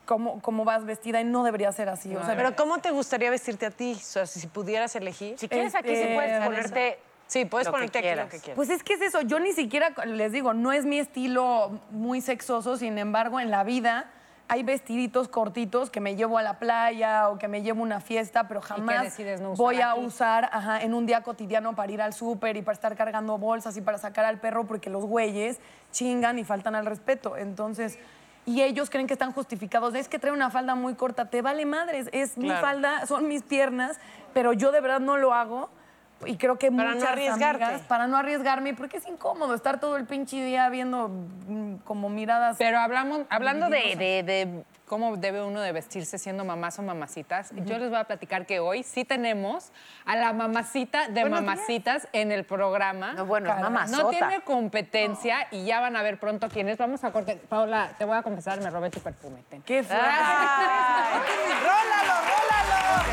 [0.04, 2.14] cómo, cómo vas vestida y no debería ser así.
[2.14, 3.92] O sea, Pero ¿cómo te gustaría vestirte a ti?
[3.94, 5.38] O sea, si pudieras elegir.
[5.38, 6.98] Si quieres, aquí sí puedes ponerte
[7.28, 8.56] Sí, puedes lo que ponerte aquí lo que quieras.
[8.56, 12.20] Pues es que es eso, yo ni siquiera, les digo, no es mi estilo muy
[12.20, 14.10] sexoso, sin embargo, en la vida
[14.48, 18.00] hay vestiditos cortitos que me llevo a la playa o que me llevo a una
[18.00, 20.00] fiesta, pero jamás no voy a aquí.
[20.00, 23.76] usar ajá, en un día cotidiano para ir al súper y para estar cargando bolsas
[23.76, 25.60] y para sacar al perro porque los güeyes
[25.92, 27.36] chingan y faltan al respeto.
[27.36, 27.98] Entonces,
[28.46, 29.94] y ellos creen que están justificados.
[29.94, 33.42] Es que trae una falda muy corta, te vale madres, es mi falda, son mis
[33.42, 34.00] piernas,
[34.32, 35.68] pero yo de verdad no lo hago.
[36.26, 37.62] Y creo que Para no muchas arriesgarte.
[37.64, 42.08] amigas, para no arriesgarme, porque es incómodo estar todo el pinche día viendo mm, como
[42.08, 42.56] miradas.
[42.58, 47.50] Pero hablamos, hablando de, de- de cómo debe uno de vestirse siendo mamás o mamacitas,
[47.66, 49.70] yo les voy a platicar que hoy sí tenemos
[50.06, 53.12] a la mamacita de Buenos mamacitas en el programa.
[53.12, 53.70] No, bueno, es Caray.
[53.70, 54.02] mamazota.
[54.02, 56.78] No tiene competencia y ya van a ver pronto quién es.
[56.78, 57.36] Vamos a cortar.
[57.36, 59.42] Paola, te voy a confesar, me robé tu perfume.
[59.50, 59.60] ten.
[59.62, 60.04] ¡Qué fuerte!
[61.62, 63.08] ¡Rólalo, rólalo!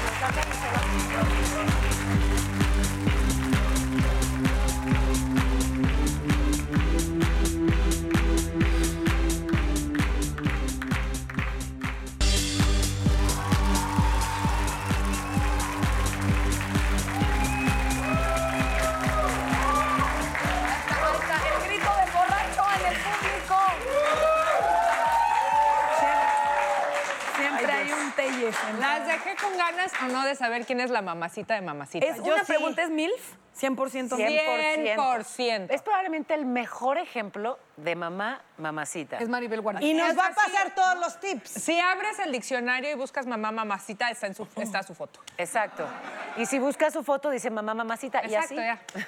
[29.25, 32.09] Dejé con ganas o no de saber quién es la mamacita de mamacitas?
[32.09, 33.35] Es una pregunta, ¿es MILF?
[33.59, 35.67] 100% 100%.
[35.69, 39.17] Es probablemente el mejor ejemplo de mamá, mamacita.
[39.17, 39.87] Es Maribel Guardia.
[39.87, 41.51] Y nos Es va a pasar todos los tips.
[41.51, 45.21] Si abres el diccionario y buscas mamá mamacita, está, en su, está su foto.
[45.37, 45.87] Exacto.
[46.35, 48.19] Y si buscas su foto, dice mamá, mamacita.
[48.19, 48.99] Exacto, y así.
[48.99, 49.07] ya.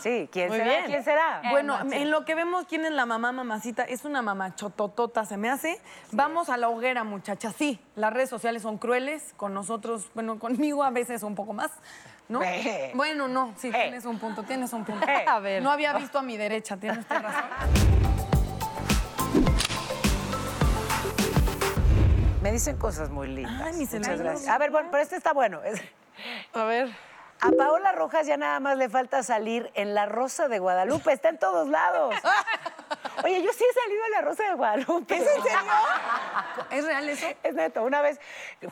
[0.00, 0.70] Sí, ¿quién Muy será?
[0.70, 0.84] bien.
[0.86, 1.42] ¿Quién será?
[1.50, 5.36] Bueno, en lo que vemos quién es la mamá mamacita, es una mamá chototota, se
[5.36, 5.80] me hace.
[6.12, 7.54] Vamos a la hoguera, muchachas.
[7.56, 11.70] Sí, las redes sociales son crueles, con nosotros, bueno, conmigo a veces un poco más,
[12.28, 12.42] ¿no?
[12.42, 12.92] Eh.
[12.94, 13.72] Bueno, no, sí, Eh.
[13.72, 15.06] tienes un punto, tienes un punto.
[15.08, 15.24] Eh.
[15.28, 15.62] A ver.
[15.62, 17.44] No había visto a mi derecha, tienes usted razón.
[22.42, 23.60] Me dicen cosas muy lindas.
[23.62, 24.48] Ay, mi Muchas gracias.
[24.48, 25.60] A ver, bueno, pero este está bueno.
[26.54, 26.88] A ver.
[27.40, 31.12] A Paola Rojas ya nada más le falta salir en La Rosa de Guadalupe.
[31.12, 32.14] Está en todos lados.
[33.24, 35.16] Oye, yo sí he salido en La Rosa de Guadalupe.
[35.16, 35.58] ¿Es en serio?
[36.70, 37.26] ¿Es real eso?
[37.42, 37.82] Es neto.
[37.84, 38.20] Una vez,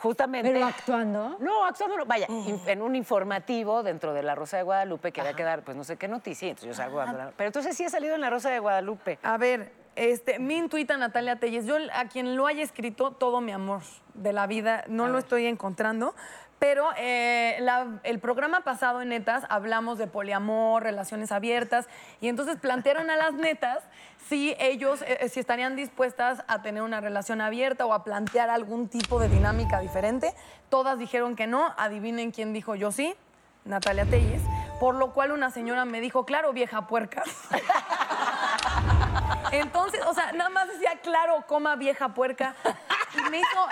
[0.01, 0.51] justamente...
[0.51, 1.37] ¿Pero actuando?
[1.39, 2.05] No, actuando no.
[2.05, 5.75] Vaya, en un informativo dentro de La Rosa de Guadalupe que había que dar, pues
[5.77, 8.29] no sé qué noticia, entonces yo salgo a Pero entonces sí he salido en La
[8.29, 9.19] Rosa de Guadalupe.
[9.23, 13.51] A ver, este, mi intuita Natalia Telles, yo a quien lo haya escrito, todo mi
[13.51, 13.81] amor
[14.13, 16.15] de la vida, no lo estoy encontrando,
[16.59, 17.59] pero eh,
[18.03, 21.87] el programa pasado en Netas hablamos de poliamor, relaciones abiertas,
[22.19, 23.83] y entonces plantearon a las netas
[24.27, 28.89] si ellos, eh, si estarían dispuestas a tener una relación abierta o a plantear algún
[28.89, 30.33] tipo de dinámica diferente.
[30.69, 33.15] Todas dijeron que no, adivinen quién dijo yo sí.
[33.63, 34.41] Natalia Telles,
[34.79, 37.23] por lo cual una señora me dijo, claro, vieja puerca.
[39.51, 42.55] Entonces, o sea, nada más decía, claro, coma vieja puerca.
[43.13, 43.67] Y me hizo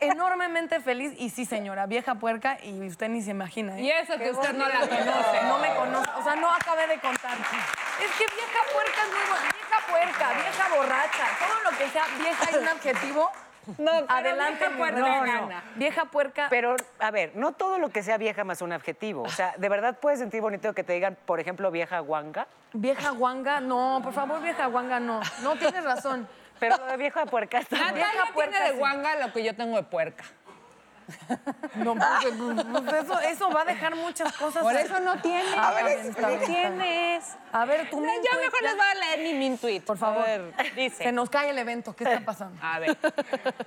[0.00, 1.12] enormemente feliz.
[1.18, 3.78] Y sí, señora, vieja puerca, y usted ni se imagina.
[3.78, 3.82] ¿eh?
[3.82, 5.42] Y eso que usted no la conoce.
[5.44, 6.10] No me conoce.
[6.18, 7.36] O sea, no acabé de contar.
[7.36, 9.38] Es que vieja puerca es muy.
[9.58, 13.30] Vieja puerca, vieja borracha, todo lo que sea vieja y un adjetivo.
[13.76, 15.26] No, adelante, vieja puerca no, no.
[15.26, 15.62] gana.
[15.74, 16.46] Vieja puerca.
[16.48, 19.24] Pero, a ver, no todo lo que sea vieja más un adjetivo.
[19.24, 22.46] O sea, ¿de verdad puedes sentir bonito que te digan, por ejemplo, vieja guanga?
[22.72, 25.20] Vieja guanga, no, por favor, vieja guanga, no.
[25.42, 26.26] No, tienes razón.
[26.58, 28.76] Pero lo de vieja puerca está Natalia Vieja tiene puerca, de sí.
[28.76, 30.24] guanga lo que yo tengo de puerca.
[31.76, 32.34] No, pues,
[32.84, 34.62] pues, eso, eso va a dejar muchas cosas.
[34.62, 35.54] Por eso no tienes.
[35.56, 37.36] A ver, no tienes.
[37.50, 39.80] A ver, tú No, yo tweet, mejor les voy a leer mi min tweet.
[39.80, 40.52] Por favor.
[40.76, 41.04] Dice.
[41.04, 41.96] Se nos cae el evento.
[41.96, 42.58] ¿Qué está pasando?
[42.62, 42.96] A ver.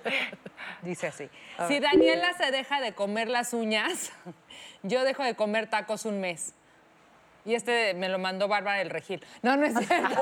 [0.84, 1.30] Dice así.
[1.68, 4.12] Si Daniela se deja de comer las uñas,
[4.84, 6.54] yo dejo de comer tacos un mes.
[7.44, 9.26] Y este me lo mandó Bárbara el Regil.
[9.42, 10.22] No, no es cierto.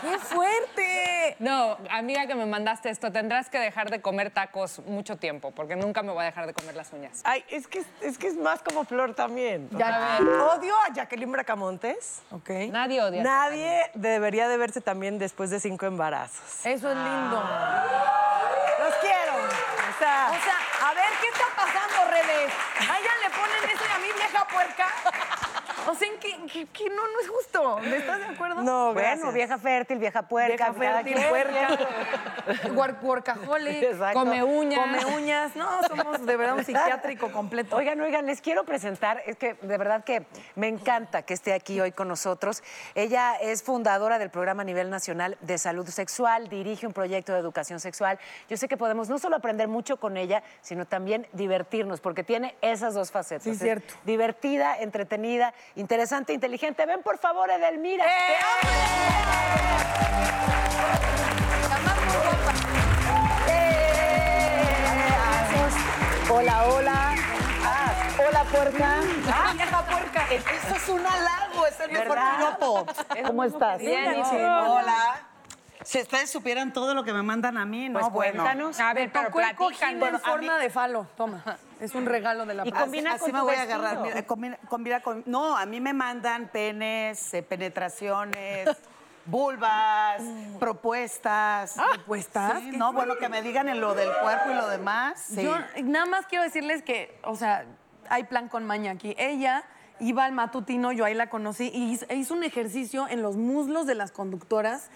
[0.00, 1.36] ¡Qué fuerte!
[1.38, 5.76] No, amiga que me mandaste esto, tendrás que dejar de comer tacos mucho tiempo, porque
[5.76, 7.20] nunca me voy a dejar de comer las uñas.
[7.24, 9.68] Ay, es que, es que es más como Flor también.
[9.72, 10.18] Ya.
[10.56, 12.22] Odio a Jacqueline Bracamontes.
[12.30, 12.50] Ok.
[12.70, 13.20] Nadie odia.
[13.20, 16.64] a Nadie debería de verse también después de cinco embarazos.
[16.66, 17.42] Eso es lindo.
[18.80, 19.34] Los quiero.
[19.34, 22.52] O sea, O sea, a ver, ¿qué está pasando, redes?
[22.80, 24.88] A ella le ponen eso y a mí vieja puerca.
[25.86, 26.66] O sea, ¿en qué, qué?
[26.90, 27.78] no, no es justo.
[27.80, 28.62] ¿Estás de acuerdo?
[28.62, 29.34] no, Bueno, gracias.
[29.34, 30.48] vieja fértil, vieja puerca.
[30.70, 31.28] Vieja cada fértil, quien.
[31.28, 31.68] puerca,
[33.84, 34.18] Exacto.
[34.20, 34.80] Come uñas.
[34.80, 35.56] come uñas.
[35.56, 37.76] No, somos de verdad un psiquiátrico completo.
[37.76, 41.80] Oigan, oigan, les quiero presentar, es que de verdad que me encanta que esté aquí
[41.80, 42.62] hoy con nosotros.
[42.94, 47.38] Ella es fundadora del programa a nivel nacional de salud sexual, dirige un proyecto de
[47.38, 48.18] educación sexual.
[48.48, 52.54] Yo sé que podemos no solo aprender mucho con ella, sino también divertirnos, porque tiene
[52.60, 53.44] esas dos facetas.
[53.44, 53.94] Sí, Es cierto.
[54.04, 56.84] Divertida, entretenida, interesante, inteligente.
[56.86, 58.04] Ven, por favor, Edelmira.
[58.04, 58.10] ¡Eh!
[58.28, 59.74] ¡Te amo!
[63.48, 63.84] ¡Eh!
[66.30, 67.14] Hola, hola.
[67.64, 67.92] Ah,
[68.28, 69.00] hola, puerca.
[69.32, 70.26] ¡Ah, vieja puerca!
[70.30, 72.86] Eso es un halago, es el mejor piropo.
[73.26, 73.78] ¿Cómo estás?
[73.78, 74.22] Bien.
[74.22, 75.33] Hola.
[75.84, 78.42] Si ustedes supieran todo lo que me mandan a mí, no, Pues bueno.
[78.42, 78.80] cuéntanos.
[78.80, 81.06] A ver, pero cojín en forma mí- de falo.
[81.16, 81.44] Toma.
[81.80, 82.80] Es un regalo de la Y paz.
[82.82, 83.98] combina así con me tu voy a agarrar.
[84.00, 88.68] Mira, combina, combina con- no, a mí me mandan penes, eh, penetraciones,
[89.26, 90.22] vulvas,
[90.58, 91.74] propuestas.
[91.74, 92.60] ¿Propuestas?
[92.60, 95.20] Sí, ¿Qué no, bueno, que me digan en lo del cuerpo y lo demás.
[95.20, 95.42] Sí.
[95.42, 97.64] Yo nada más quiero decirles que, o sea,
[98.08, 99.14] hay plan con maña aquí.
[99.18, 99.64] Ella
[100.00, 103.86] iba al matutino, yo ahí la conocí, y hizo, hizo un ejercicio en los muslos
[103.86, 104.90] de las conductoras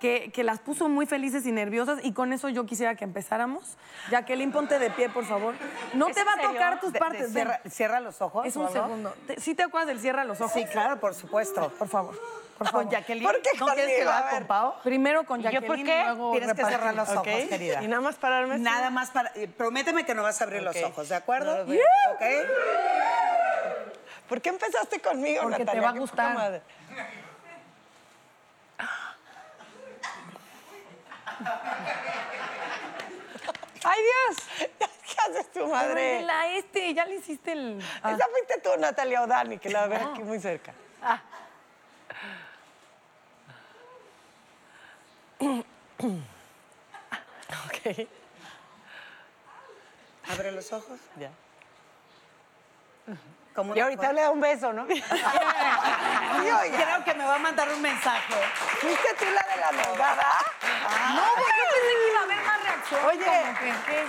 [0.00, 3.76] que, que las puso muy felices y nerviosas, y con eso yo quisiera que empezáramos.
[4.10, 5.54] Jacqueline, ponte de pie, por favor.
[5.94, 7.20] No ¿Es te va a tocar tus De- de partes.
[7.22, 7.32] ven.
[7.32, 8.46] cierra, cierra los ojos.
[8.46, 9.14] Es ¿o un segundo.
[9.26, 10.52] Te- ¿Sí te acuerdas del cierra los ojos?
[10.52, 11.70] Sí, claro, por supuesto.
[11.78, 12.18] Por favor.
[12.58, 12.82] Por favor.
[12.84, 13.24] Con Jacqueline.
[13.26, 14.04] ¿Por qué ¿No quieres que conmigo?
[14.04, 14.38] lo A haga ver.
[14.40, 14.74] con Pau?
[14.84, 16.00] Primero con ¿Y yo Jacqueline por qué?
[16.00, 17.42] y luego Tienes que cerrar los ojos, repartimos.
[17.44, 17.48] ¿Ok?
[17.50, 17.82] querida.
[17.82, 18.58] Y nada más pararme.
[18.58, 19.32] Nada más para.
[19.34, 20.82] eh, Prométeme que no vas a abrir los Ok.
[20.86, 21.64] ojos, ¿de acuerdo?
[21.64, 21.76] No los.
[22.14, 22.22] ¿Ok?
[24.32, 25.82] ¿Por qué empezaste conmigo, Porque te Natalia?
[25.82, 26.34] va a gustar.
[26.34, 26.62] madre.
[33.84, 34.38] ¡Ay, Dios!
[34.58, 34.70] ¿Qué
[35.20, 36.22] haces tu madre?
[36.22, 37.78] La este, ya le hiciste el...
[38.02, 38.12] Ah.
[38.12, 40.72] Esa fuiste tú, Natalia O'Dani, que la veo aquí muy cerca.
[46.08, 48.08] ok.
[50.30, 50.98] Abre los ojos.
[51.18, 51.30] Ya.
[53.54, 54.86] Como Y ahorita le da un beso, ¿no?
[54.86, 55.04] Creo
[57.04, 58.34] que me va a mandar un mensaje.
[58.80, 60.26] ¿Fuiste tú la de la nalgada?
[61.14, 62.41] No, porque yo pensé que iba a haber
[63.08, 63.24] Oye,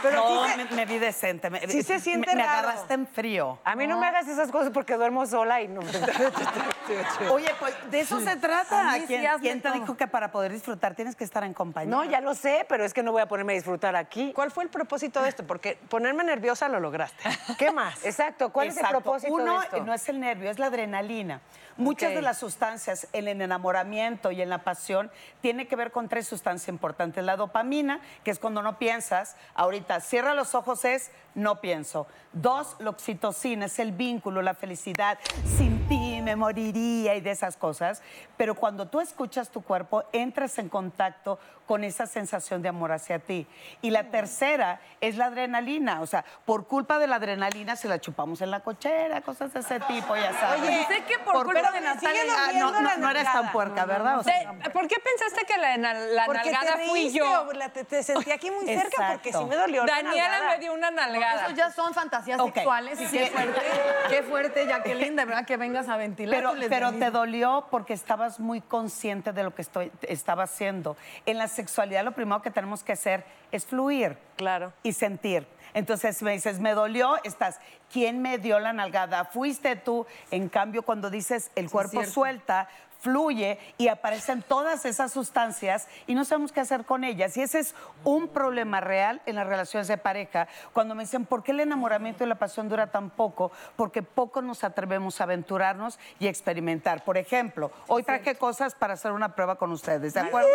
[0.01, 1.49] pero no, sí se- me, me vi decente.
[1.49, 3.59] Me, Sí se siente me, me agarraste en frío.
[3.63, 5.81] A mí no me hagas esas cosas porque duermo sola y no.
[7.31, 8.93] Oye, pues de eso se trata.
[8.95, 9.05] Sí
[9.41, 11.89] ¿Quién, te dijo que para poder disfrutar tienes que estar en compañía?
[11.95, 14.31] No, ya lo sé, pero es que no voy a ponerme a disfrutar aquí.
[14.33, 15.45] ¿Cuál fue el propósito de esto?
[15.45, 17.23] Porque ponerme nerviosa lo lograste.
[17.57, 18.03] ¿Qué más?
[18.05, 19.83] Exacto, ¿cuál es el propósito Uno, de esto?
[19.83, 21.41] no es el nervio, es la adrenalina.
[21.75, 22.15] Muchas Ok.
[22.15, 25.09] de las sustancias en el enamoramiento y en la pasión
[25.41, 27.23] tiene que ver con tres sustancias importantes.
[27.23, 29.35] La dopamina, que es cuando no piensas.
[29.55, 32.07] Ahorita, cierra los ojos, es no pienso.
[32.31, 35.17] Dos, la oxitocina, es el vínculo, la felicidad.
[35.57, 35.82] Sin
[36.23, 38.01] me moriría y de esas cosas.
[38.37, 43.19] Pero cuando tú escuchas tu cuerpo, entras en contacto con esa sensación de amor hacia
[43.19, 43.47] ti.
[43.81, 46.01] Y la tercera es la adrenalina.
[46.01, 49.61] O sea, por culpa de la adrenalina se la chupamos en la cochera, cosas de
[49.61, 50.61] ese tipo, ya sabes.
[50.61, 53.85] Oye, sé que por culpa de Natalia- Ah, no, no, la no eres tan puerca,
[53.85, 54.19] ¿verdad?
[54.19, 57.47] O sea, De- ¿Por qué pensaste que la, la Porque nalgada te fui yo?
[57.73, 59.39] te, te sentí aquí muy cerca porque Exacto.
[59.39, 61.45] sí me dolió la Daniela me dio una nalgada.
[61.45, 62.53] Eso ya son fantasías Ok.
[62.55, 63.61] sexuales y qué fuerte,
[64.09, 66.12] qué fuerte, Jacqueline, de verdad que vengas a ventilar.
[66.15, 70.97] Pero, te dolió porque estabas muy consciente de lo que estoy, estaba haciendo.
[71.25, 74.17] En la sexualidad lo primero que tenemos que hacer es fluir.
[74.35, 74.73] Claro.
[74.83, 75.47] Y sentir.
[75.73, 77.59] Entonces me dices, me dolió, estás,
[77.91, 79.25] ¿quién me dio la nalgada?
[79.25, 80.05] Fuiste tú.
[80.31, 82.67] En cambio, cuando dices, el cuerpo suelta,
[83.03, 87.35] fluye y aparecen todas esas sustancias y no sabemos qué hacer con ellas.
[87.35, 90.47] Y ese es un problema real en las relaciones de pareja.
[90.71, 93.51] Cuando me dicen, ¿por qué el enamoramiento y la pasión dura tan poco?
[93.75, 97.03] Porque poco nos atrevemos a aventurarnos y experimentar.
[97.03, 100.49] Por ejemplo, hoy traje cosas para hacer una prueba con ustedes, ¿de acuerdo?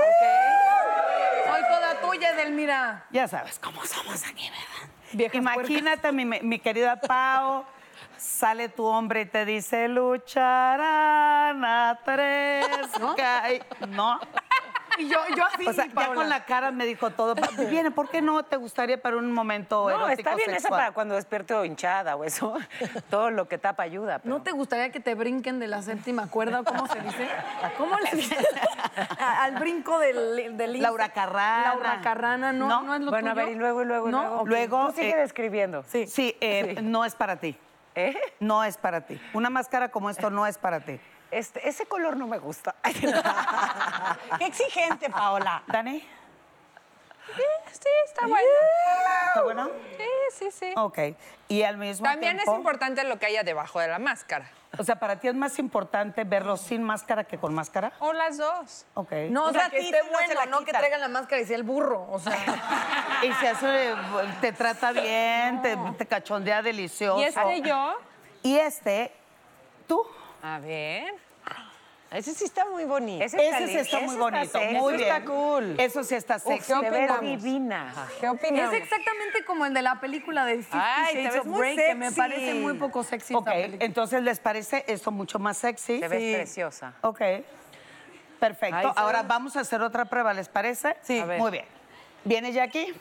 [1.46, 3.06] Soy toda tuya, Edelmira.
[3.10, 4.94] Ya sabes cómo somos aquí, ¿verdad?
[5.12, 7.64] Viejas Imagínate, mi, mi querida Pau,
[8.18, 12.66] sale tu hombre y te dice, lucharán a tres.
[13.00, 13.14] ¿No?
[13.16, 13.44] ca-".
[13.88, 14.18] No.
[14.96, 17.36] Y yo, yo así, O sea, ya con la cara me dijo todo.
[17.70, 20.80] Viene, ¿por qué no te gustaría para un momento No, erótico está bien eso sexual?
[20.80, 22.56] para cuando despierto hinchada o eso.
[23.08, 24.18] Todo lo que tapa ayuda.
[24.18, 26.64] pero- ¿No te gustaría que te brinquen de la séptima cuerda?
[26.64, 27.28] ¿Cómo se dice?
[27.76, 28.38] ¿Cómo le dicen?
[29.20, 31.62] A- Al brinco del, del Laura Carrana.
[31.74, 32.94] Laura Carrana, no, no, No.
[32.96, 33.46] es lo Bueno, a tuyo?
[33.46, 34.20] ver, y luego, y luego, y ¿No?
[34.22, 34.36] luego.
[34.40, 34.48] Ok.
[34.48, 35.84] Luego, Tú sigue eh, describiendo.
[35.86, 36.08] Sí.
[36.08, 37.56] Sí, eh, no es para ti.
[37.94, 38.16] ¿Eh?
[38.40, 39.20] No es para ti.
[39.32, 41.00] Una máscara como esto no es para ti.
[41.30, 42.74] Este, ese color no me gusta.
[44.38, 45.62] Qué exigente, Paola.
[45.66, 46.02] ¿Dani?
[47.72, 48.48] Sí, está bueno.
[49.28, 49.70] ¿Está bueno?
[49.96, 50.04] Sí,
[50.38, 50.72] sí, sí.
[50.76, 50.98] Ok.
[51.48, 52.52] Y al mismo También tiempo...
[52.52, 54.50] es importante lo que haya debajo de la máscara.
[54.76, 57.92] O sea, ¿para ti es más importante verlo sin máscara que con máscara?
[58.00, 58.86] O las dos.
[58.94, 59.12] Ok.
[59.30, 61.40] No, o sea, que esté y no se bueno, la no que traigan la máscara
[61.40, 62.06] y sea el burro.
[62.10, 62.36] O sea,
[63.22, 63.94] Y se hace,
[64.40, 67.20] te trata bien, te, te cachondea delicioso.
[67.20, 67.94] ¿Y este yo?
[68.42, 69.12] Y este,
[69.86, 70.06] tú.
[70.42, 71.27] A ver.
[72.10, 73.22] Ese sí está muy bonito.
[73.22, 75.00] Ese Ese sí está muy bonito, muy Eso bien.
[75.02, 75.74] está cool.
[75.78, 76.72] Eso sí está sexy.
[76.72, 77.20] Se ve opinamos?
[77.20, 77.92] divina.
[78.18, 78.72] ¿Qué opinamos?
[78.74, 81.94] es exactamente como el de la película de Fifty Ay, Shades of muy Grey, que
[81.94, 83.48] me parece muy poco sexy Ok,
[83.80, 86.00] entonces ¿les parece esto mucho más sexy?
[86.00, 86.94] Te ves preciosa.
[87.02, 87.20] Ok.
[88.40, 88.94] Perfecto.
[88.94, 90.96] Se Ahora vamos a hacer otra prueba, ¿les parece?
[91.02, 91.18] Sí.
[91.18, 91.38] A ver.
[91.40, 91.64] Muy bien.
[92.24, 92.94] ¿Viene Jackie?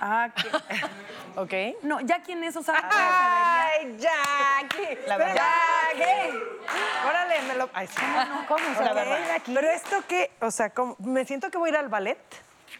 [0.00, 0.50] Ah, qué-
[1.76, 1.84] ¿Ok?
[1.84, 2.80] No, ya quien eso sabe.
[2.90, 4.98] ¡Ay, Jackie!
[5.06, 5.36] La verdad.
[5.96, 6.38] Jackie.
[7.60, 7.70] Órale, me lo...
[7.74, 8.46] Ay, sí.
[8.48, 9.30] ¿Cómo se La ve verdad.
[9.36, 9.52] aquí?
[9.54, 12.18] Pero esto que, o sea, como- me siento que voy a ir al ballet.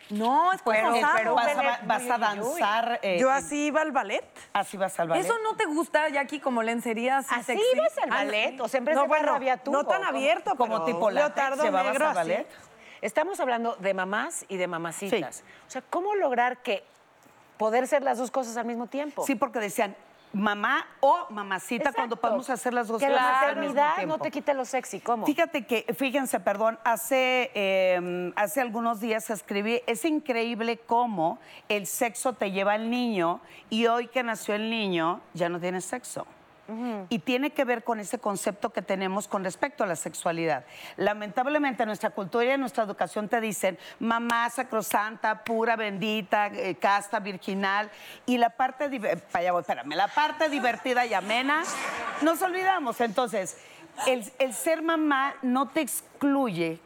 [0.09, 1.13] No, es Pero, pasado.
[1.17, 2.99] pero vas, a, vas a danzar.
[3.03, 4.25] eh, Yo así iba al ballet.
[4.53, 5.25] así vas al ballet.
[5.25, 7.65] ¿Eso no te gusta, Jackie, como lencería así, ¿Así sexy?
[7.75, 8.61] ibas al ballet?
[8.61, 9.71] O sea, vez No, de bueno, rabia tú.
[9.73, 12.47] no tan abierto, como pero tipo leotardo ¿llevabas negro al ballet?
[12.49, 12.69] así.
[13.03, 15.43] Estamos hablando de mamás y de mamacitas.
[15.67, 16.85] O sea, ¿cómo lograr que
[17.57, 19.25] poder ser las dos cosas al mismo tiempo?
[19.27, 19.97] Sí, porque decían
[20.33, 21.97] mamá o mamacita Exacto.
[21.97, 25.01] cuando podemos hacer las dos que la cosas mismo maternidad no te quite lo sexy.
[25.01, 25.27] ¿Cómo?
[25.27, 31.39] Fíjate que, fíjense, perdón, hace, eh, hace algunos días escribí, es increíble cómo
[31.69, 35.81] el sexo te lleva al niño y hoy que nació el niño ya no tiene
[35.81, 36.27] sexo.
[37.09, 40.65] Y tiene que ver con ese concepto que tenemos con respecto a la sexualidad.
[40.97, 47.91] Lamentablemente, nuestra cultura y nuestra educación te dicen mamá sacrosanta, pura, bendita, eh, casta, virginal.
[48.27, 48.85] Y la parte,
[49.33, 51.63] allá voy, espérame, la parte divertida y amena,
[52.23, 53.01] nos olvidamos.
[53.01, 53.57] Entonces,
[54.07, 56.81] el ser mamá no te excluye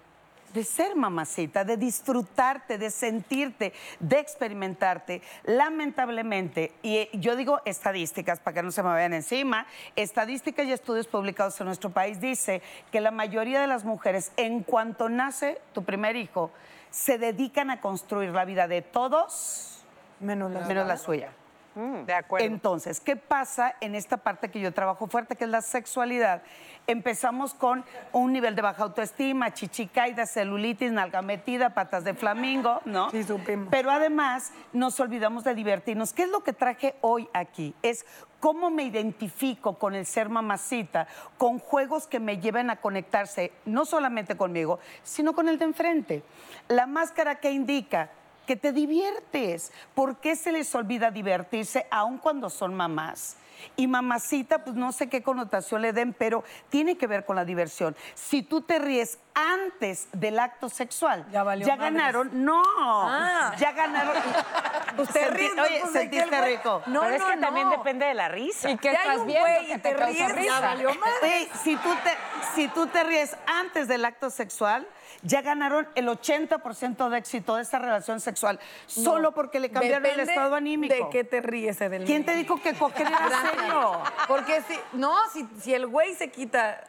[0.54, 5.20] de ser mamacita, de disfrutarte, de sentirte, de experimentarte.
[5.44, 10.72] Lamentablemente, y eh, yo digo estadísticas para que no se me vayan encima, estadísticas y
[10.72, 12.62] estudios publicados en nuestro país dice
[12.92, 16.52] que la mayoría de las mujeres, en cuanto nace tu primer hijo,
[16.90, 19.84] se dedican a construir la vida de todos
[20.20, 21.30] Menos la menos la suya.
[21.74, 22.46] De acuerdo.
[22.46, 26.42] Entonces, ¿qué pasa en esta parte que yo trabajo fuerte, que es la sexualidad?
[26.87, 33.10] Empezamos con un nivel de baja autoestima, chichicaida, celulitis, nalga metida, patas de flamingo, ¿no?
[33.10, 33.68] Sí, supimos.
[33.70, 36.12] Pero además nos olvidamos de divertirnos.
[36.12, 37.74] ¿Qué es lo que traje hoy aquí?
[37.82, 38.04] Es
[38.38, 41.08] cómo me identifico con el ser mamacita,
[41.38, 46.22] con juegos que me lleven a conectarse no solamente conmigo, sino con el de enfrente.
[46.68, 48.10] La máscara que indica
[48.46, 49.72] que te diviertes.
[49.94, 53.37] ¿Por qué se les olvida divertirse aun cuando son mamás?
[53.76, 57.44] Y mamacita, pues no sé qué connotación le den, pero tiene que ver con la
[57.46, 57.96] diversión.
[58.14, 61.83] Si tú te ríes antes del acto sexual, Ya valió madres.
[61.85, 62.44] ganaron.
[62.44, 63.54] No, Ah.
[63.59, 64.12] ya ganaron.
[64.98, 66.83] Usted ríe, Oye, pues, ¿de qué ¿sentiste rico?
[66.87, 67.76] No, Pero es no, que también no.
[67.78, 68.70] depende de la risa.
[68.70, 70.61] ¿Y qué Si hay estás viendo güey que y te, te causa ríes, ya risa?
[70.61, 71.16] valió madre.
[71.20, 72.16] Güey, si tú, te,
[72.54, 74.87] si tú te ríes antes del acto sexual,
[75.24, 80.20] ya ganaron el 80% de éxito de esa relación sexual, solo porque le cambiaron el
[80.20, 80.94] estado anímico.
[80.94, 82.06] ¿De qué te ríes, Edelmira?
[82.06, 84.00] ¿Quién te dijo que coger era serio?
[84.28, 86.84] Porque si, no, si, si el güey se quita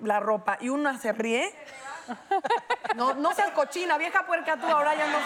[0.00, 1.54] la ropa y una se ríe,
[2.96, 5.18] no, no seas cochina, vieja puerca tú, ahora ya no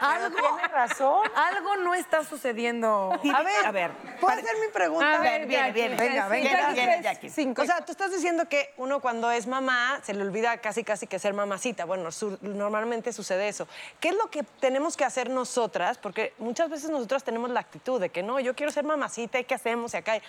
[0.00, 1.28] Algo, Tiene razón.
[1.34, 3.10] algo no está sucediendo.
[3.34, 5.14] A ver, a ver, ¿puedo hacer mi pregunta?
[5.16, 6.70] A ver, viene, viene, venga, venga.
[6.70, 7.26] Viene, Jackie,
[7.58, 11.08] O sea, tú estás diciendo que uno cuando es mamá se le olvida casi casi
[11.08, 11.84] que ser mamacita.
[11.84, 13.66] Bueno, su- normalmente sucede eso.
[13.98, 15.98] ¿Qué es lo que tenemos que hacer nosotras?
[15.98, 19.44] Porque muchas veces nosotras tenemos la actitud de que no, yo quiero ser mamacita y
[19.46, 20.12] qué hacemos y acá.
[20.12, 20.22] hay-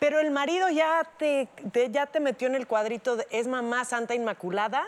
[0.00, 3.84] Pero el marido ya te, te- ya te metió en el cuadrito de es mamá
[3.84, 4.84] santa inmaculada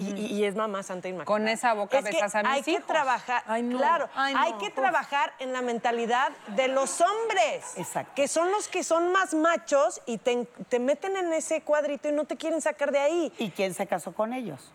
[0.00, 1.26] y, es mamá santa inmaculada.
[1.44, 3.78] Con esa boca Es que besas a mis hay que trabajar, Ay, no.
[3.78, 7.76] claro, Ay, hay que trabajar en la mentalidad de los hombres.
[7.76, 8.12] Exacto.
[8.16, 12.12] Que son los que son más machos y te, te meten en ese cuadrito y
[12.12, 13.32] no te quieren sacar de ahí.
[13.38, 14.72] ¿Y quién se casó con ellos?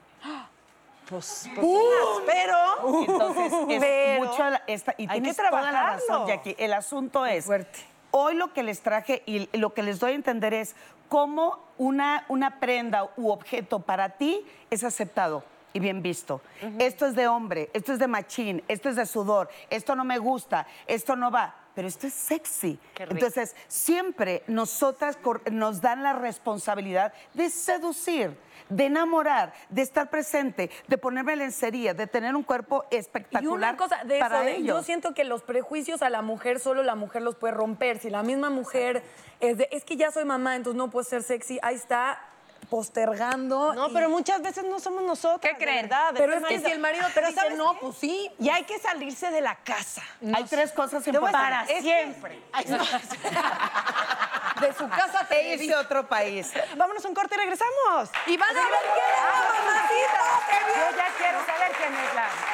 [1.10, 1.68] Pues, pues
[2.26, 3.04] pero...
[3.08, 6.28] Entonces, es Pero mucho la- esta, y hay tienes que toda la razón, trabajarlo.
[6.28, 6.56] Jackie.
[6.58, 7.80] El asunto es, Fuerte.
[8.16, 10.76] Hoy lo que les traje y lo que les doy a entender es
[11.10, 15.44] cómo una, una prenda u objeto para ti es aceptado.
[15.76, 16.40] y bien visto.
[16.78, 20.20] Esto es de hombre, esto es de machín, esto es de sudor, esto no me
[20.20, 21.56] gusta, esto no va.
[21.74, 22.78] Pero esto es sexy.
[23.00, 25.18] Entonces, siempre nosotras
[25.52, 28.38] nos dan la responsabilidad de seducir,
[28.70, 33.78] de enamorar, de estar presente, de ponerme lencería, de tener un cuerpo Y espectacular una
[33.78, 34.56] cosa de para eso, ¿eh?
[34.58, 34.78] ellos.
[34.78, 38.00] yo siento que los prejuicios a la mujer solo la mujer los puede romper.
[38.00, 39.04] Si la misma mujer
[39.40, 42.20] es de, es que ya soy mamá, entonces no puedo ser sexy, ahí está
[42.70, 43.74] postergando.
[43.76, 45.42] No, y- pero muchas veces no somos nosotros.
[45.42, 45.84] ¿Qué creen?
[45.90, 47.78] Verdad, Pero es que si el marido te Pero dice ¿sabes no, qué?
[47.82, 48.32] pues sí.
[48.40, 50.02] Y hay que salirse de la casa.
[50.34, 51.78] Hay tres cosas importantes.
[51.78, 52.16] es que-
[52.54, 52.78] Ay, no.
[54.64, 56.52] De su casa te E irse a otro país.
[56.78, 58.10] Vámonos a un corte y regresamos.
[58.28, 60.22] Y van a ver quién es la mamacita.
[60.68, 62.53] Yo ya quiero saber quién es la.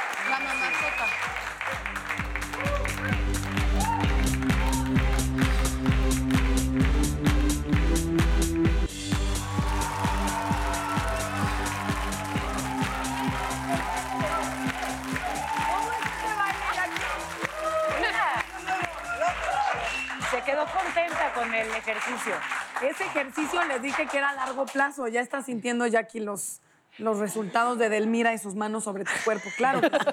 [20.73, 22.33] Contenta con el ejercicio.
[22.81, 25.07] Ese ejercicio les dije que era a largo plazo.
[25.07, 26.61] Ya está sintiendo Jackie los,
[26.97, 29.81] los resultados de Delmira y sus manos sobre tu cuerpo, claro.
[29.89, 30.05] que sí.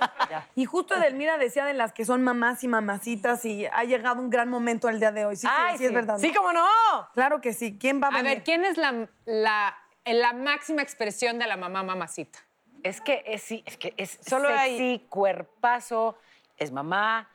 [0.57, 4.31] y justo Delmira decía de las que son mamás y mamacitas y ha llegado un
[4.31, 5.37] gran momento el día de hoy.
[5.37, 5.95] Sí, sí, Ay, sí, es sí.
[5.95, 6.19] verdad.
[6.19, 6.67] Sí, cómo no.
[7.15, 7.79] Claro que sí.
[7.79, 8.37] ¿Quién va a A venir?
[8.37, 12.39] ver, ¿quién es la, la, la máxima expresión de la mamá mamacita?
[12.83, 16.17] Es que es, sí, es que es Solo sexy, hay- cuerpazo,
[16.57, 17.29] es mamá.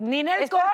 [0.00, 0.64] Ninel Es Conde.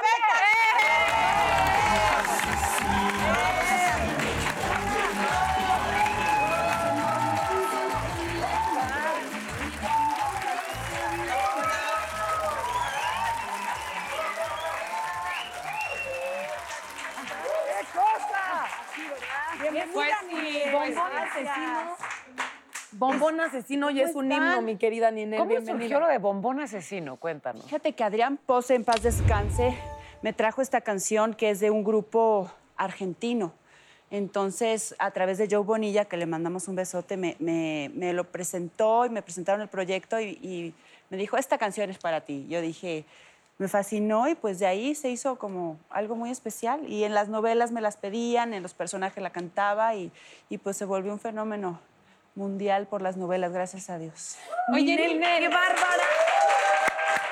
[19.93, 21.97] Pues sí, pues Bombón asesino.
[22.99, 25.39] Bombón asesino y es un himno, mi querida Ninel.
[25.39, 25.79] ¿Cómo Bienvenida.
[25.79, 27.17] surgió lo de bombón asesino?
[27.17, 27.65] Cuéntanos.
[27.65, 29.77] Fíjate que Adrián Pose, en paz descanse,
[30.23, 33.53] me trajo esta canción que es de un grupo argentino.
[34.11, 38.25] Entonces, a través de Joe Bonilla, que le mandamos un besote, me, me- me lo
[38.25, 40.75] presentó y me presentaron el proyecto y, y
[41.11, 42.47] me dijo, esta canción es para ti.
[42.49, 43.05] Yo dije,
[43.59, 46.89] me fascinó y pues de ahí se hizo como algo muy especial.
[46.89, 50.13] Y en las novelas me las pedían, en los personajes la cantaba y,
[50.49, 51.81] y pues se volvió un fenómeno
[52.37, 54.37] mundial por las novelas, gracias a Dios.
[54.73, 56.05] Oye, Ninel, Ninel, ¡Qué bárbara!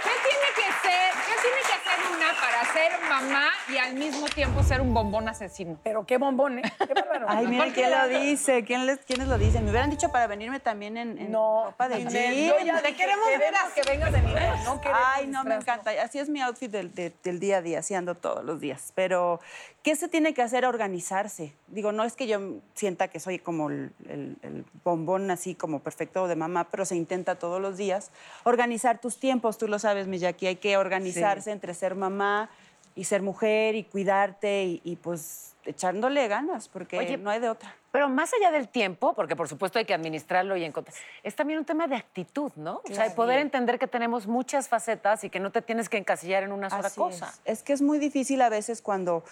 [0.03, 4.27] ¿qué tiene que ser, qué tiene que hacer una para ser mamá y al mismo
[4.27, 5.79] tiempo ser un bombón asesino?
[5.83, 6.63] Pero qué bombón, ¿eh?
[6.79, 7.27] Qué bárbaro.
[7.29, 9.65] Ay, mira ¿Por qué quién lo dice, ¿Quién les- quiénes lo dicen.
[9.65, 12.35] Me hubieran dicho para venirme también en, en No, ropa de jean.
[12.35, 15.91] yo ya Te queremos ver que vengas de nivel, no Ay, no, me encanta.
[16.03, 18.93] Así es mi outfit del, de- del día a día, así ando todos los días.
[18.95, 19.41] Pero,
[19.83, 20.65] ¿qué se tiene que hacer?
[20.65, 21.55] Organizarse.
[21.69, 22.39] Digo, no es que yo
[22.75, 26.97] sienta que soy como el, el- el bombón así como perfecto de mamá, pero se
[26.97, 28.11] intenta todos los días.
[28.45, 32.51] Organizar tus tiempos, tú lo sabes, mi Jackie, hay que organizarse entre ser mamá
[32.95, 37.49] y ser mujer y cuidarte y, y, pues echándole ganas, porque Oye, no hay de
[37.49, 37.75] otra.
[37.91, 41.59] Pero más allá del tiempo, porque por supuesto hay que administrarlo y encontrar, es también
[41.59, 42.83] un tema de actitud, ¿no?
[42.85, 45.97] O sea, de poder entender que tenemos muchas facetas y que no te tienes que
[45.97, 47.29] encasillar en una sola Así cosa.
[47.45, 47.59] Es.
[47.59, 49.25] Es que es muy difícil a veces cuando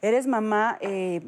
[0.00, 1.26] eres mamá eh,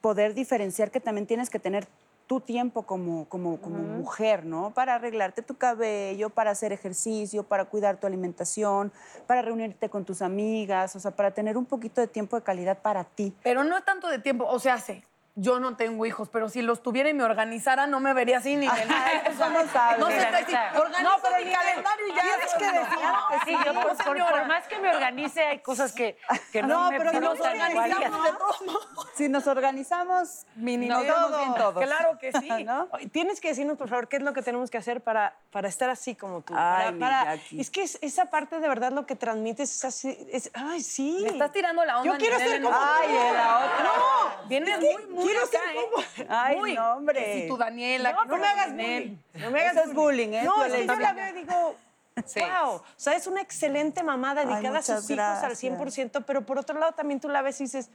[0.00, 1.86] poder diferenciar que también tienes que tener
[2.30, 4.70] tu tiempo como, como, como mujer, ¿no?
[4.72, 8.92] Para arreglarte tu cabello, para hacer ejercicio, para cuidar tu alimentación,
[9.26, 12.78] para reunirte con tus amigas, o sea, para tener un poquito de tiempo de calidad
[12.78, 13.34] para ti.
[13.42, 15.02] Pero no es tanto de tiempo, o sea, sé.
[15.36, 18.56] Yo no tengo hijos, pero si los tuviera y me organizara, no me vería así
[18.56, 19.10] ni de nada.
[19.26, 19.98] Eso no sabes.
[19.98, 20.72] No se está
[21.02, 22.22] No, pero mi Ninel, calendario y ya.
[22.22, 22.98] Tienes que decir
[23.46, 26.18] sí, yo No, por, por- por más que me organice hay cosas que,
[26.52, 30.88] que no, No, me pero no nos me organizamos de todos Si nos organizamos, Mini
[30.88, 31.84] nos vemos bien todos.
[31.84, 32.48] Claro que sí.
[32.64, 32.88] ¿No?
[33.12, 35.88] Tienes que decirnos, por favor, qué es lo que tenemos que hacer para, para estar
[35.90, 36.54] así como tú.
[36.56, 40.28] Ay, Para- para- es que es- esa parte de verdad lo que transmites es así.
[40.32, 41.20] Es, ay, sí.
[41.22, 42.12] Me estás tirando la onda.
[42.12, 42.76] Yo quiero ser en como.
[42.78, 43.84] Ay, la otra.
[43.84, 45.80] No, Vienes muy, muy quiero acá, ser ¿eh?
[45.90, 46.74] como- Ay, Muy.
[46.74, 47.42] no, hombre.
[47.42, 48.12] Si tu Daniela.
[48.12, 49.16] No, no me hagas bullying.
[49.34, 50.42] No me hagas Eso es bullying, ¿eh?
[50.44, 51.76] No, Tú es que yo la veo y digo,
[52.26, 52.40] Sí.
[52.40, 52.74] wow.
[52.76, 55.62] O sea, es una excelente mamá dedicada a muchas sus hijos al gracias.
[55.62, 57.88] 100%, pero por otro lado también tú la ves y dices,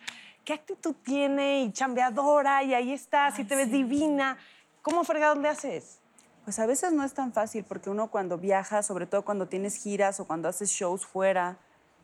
[0.44, 1.62] ¿qué actitud tiene?
[1.64, 4.38] Y chambeadora, y ahí estás, y te ves divina.
[4.82, 6.00] ¿Cómo fregados le haces?
[6.44, 9.76] Pues a veces no es tan fácil porque uno cuando viaja, sobre todo cuando tienes
[9.82, 11.58] giras o cuando haces shows fuera,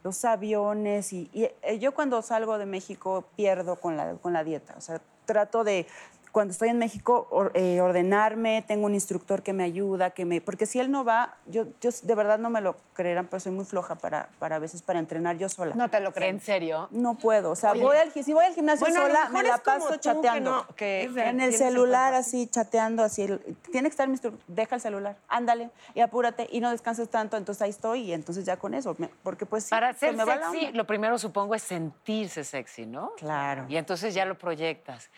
[0.03, 4.43] los aviones y, y, eh, yo cuando salgo de México pierdo con la, con la
[4.43, 4.73] dieta.
[4.77, 5.87] O sea, trato de
[6.31, 10.39] cuando estoy en México, or- eh, ordenarme, tengo un instructor que me ayuda, que me...
[10.41, 13.51] Porque si él no va, yo, yo de verdad no me lo creerán, pero soy
[13.51, 15.75] muy floja para, para a veces para entrenar yo sola.
[15.75, 16.29] No te lo creo.
[16.29, 16.87] ¿En serio?
[16.91, 17.81] No puedo, o sea, Oye.
[17.83, 20.51] voy al, si voy al gimnasio Bueno, sola, me la paso que chateando.
[20.51, 23.27] no- que en el el celular, así, chateando, así.
[23.71, 27.37] Tiene que estar mi instructor, deja el celular, ándale, y apúrate, y no descanses tanto,
[27.37, 30.23] entonces ahí estoy, y entonces ya con eso, porque pues sí, Para se ser me
[30.23, 33.11] va la sexy, lo primero supongo es sentirse sexy, ¿no?
[33.17, 33.65] Claro.
[33.67, 35.09] Y entonces ya lo proyectas.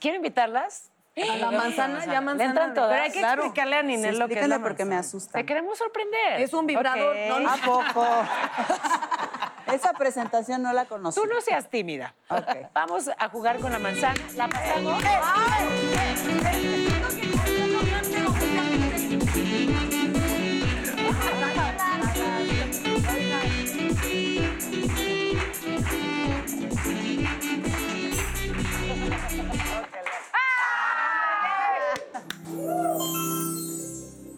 [0.00, 0.90] ¿Quiero invitarlas?
[1.16, 2.34] A la manzana, ya manzana.
[2.36, 2.90] ¿Le entran todas?
[2.90, 5.38] Pero hay que explicarle a Ninel Sí, lo que es explícale la porque me asusta.
[5.38, 6.40] Te queremos sorprender.
[6.40, 7.16] Es un vibrador.
[7.28, 7.50] No, no.
[7.50, 8.06] ¿A poco?
[9.72, 11.20] Esa presentación no la conocí.
[11.20, 12.14] Tú no seas tímida.
[12.28, 12.70] Ok.
[12.72, 14.20] Vamos a jugar con la manzana.
[14.34, 15.02] La pasamos.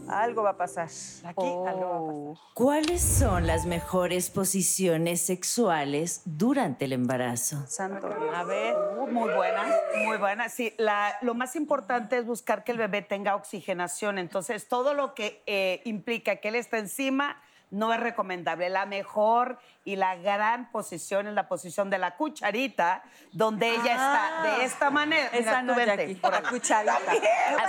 [0.09, 0.89] Algo va a pasar.
[1.25, 2.47] Aquí algo va a pasar.
[2.55, 7.65] ¿Cuáles son las mejores posiciones sexuales durante el embarazo?
[7.67, 8.21] Santo Dios.
[8.35, 9.67] A ver, uh, muy buena,
[10.05, 10.49] muy buena.
[10.49, 14.19] Sí, la- lo más importante es buscar que el bebé tenga oxigenación.
[14.19, 17.37] Entonces, todo lo que eh, implica que él esté encima
[17.71, 18.69] no es recomendable.
[18.69, 23.03] La mejor y la gran posición es la posición de la cucharita,
[23.33, 25.27] donde ella está de esta manera.
[25.29, 26.99] Esa Mira, no tú es vente, aquí, por la cucharita.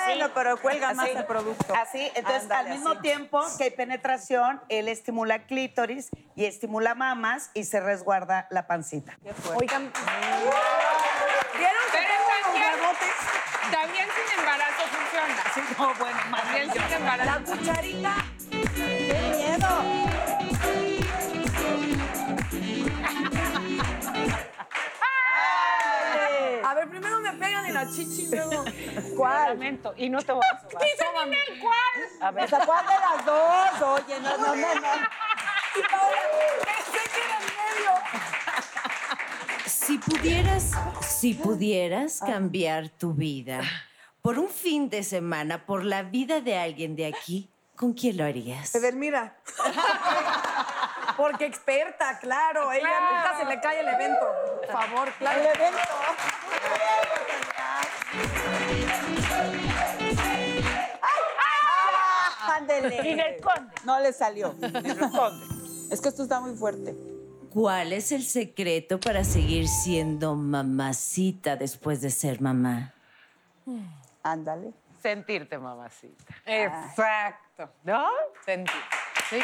[0.05, 1.17] Bueno, pero cuelga más Así.
[1.17, 1.73] el producto.
[1.75, 3.01] Así, entonces Ándale, al mismo así.
[3.01, 9.17] tiempo que hay penetración, él estimula clítoris y estimula mamas y se resguarda la pancita.
[9.55, 9.91] Oigan,
[11.57, 12.07] ¿vieron que
[13.71, 15.43] también, sin embarazo funciona.
[15.53, 17.25] Sí, no, bueno, más bien sin embarazo.
[17.25, 18.36] La cucharita.
[27.77, 28.63] La chichi y luego.
[29.17, 29.49] ¿Cuál?
[29.49, 29.93] Lamento.
[29.97, 30.83] Y no te voy a sobar.
[30.83, 32.21] Dice Ninel, ¿cuál?
[32.21, 33.81] A ver, ¿cuál de las dos?
[33.81, 34.87] Oye, no, no, no, no.
[35.75, 36.21] Y Paola,
[36.65, 37.91] pensé que era en medio.
[39.67, 40.71] Si pudieras,
[41.01, 43.61] si pudieras cambiar tu vida
[44.23, 48.23] por un fin de semana, por la vida de alguien de aquí, ¿con quién lo
[48.23, 48.73] harías?
[48.73, 49.37] Edelmira.
[51.15, 52.71] Porque experta, claro.
[52.71, 54.25] Ella nunca se le cae el evento.
[54.57, 55.39] Por favor, claro.
[55.39, 55.79] El evento.
[62.67, 63.01] Ándele.
[63.01, 63.73] Ninel Conde.
[63.85, 64.55] No le salió.
[65.89, 66.93] Es que esto está muy fuerte.
[67.49, 72.93] ¿Cuál es el secreto para seguir siendo mamacita después de ser mamá?
[74.21, 74.73] Ándale.
[75.01, 76.35] Sentirte, mamacita.
[76.45, 77.69] Exacto.
[77.85, 78.05] ¿No?
[78.45, 78.73] Sentí.
[79.29, 79.37] Sí.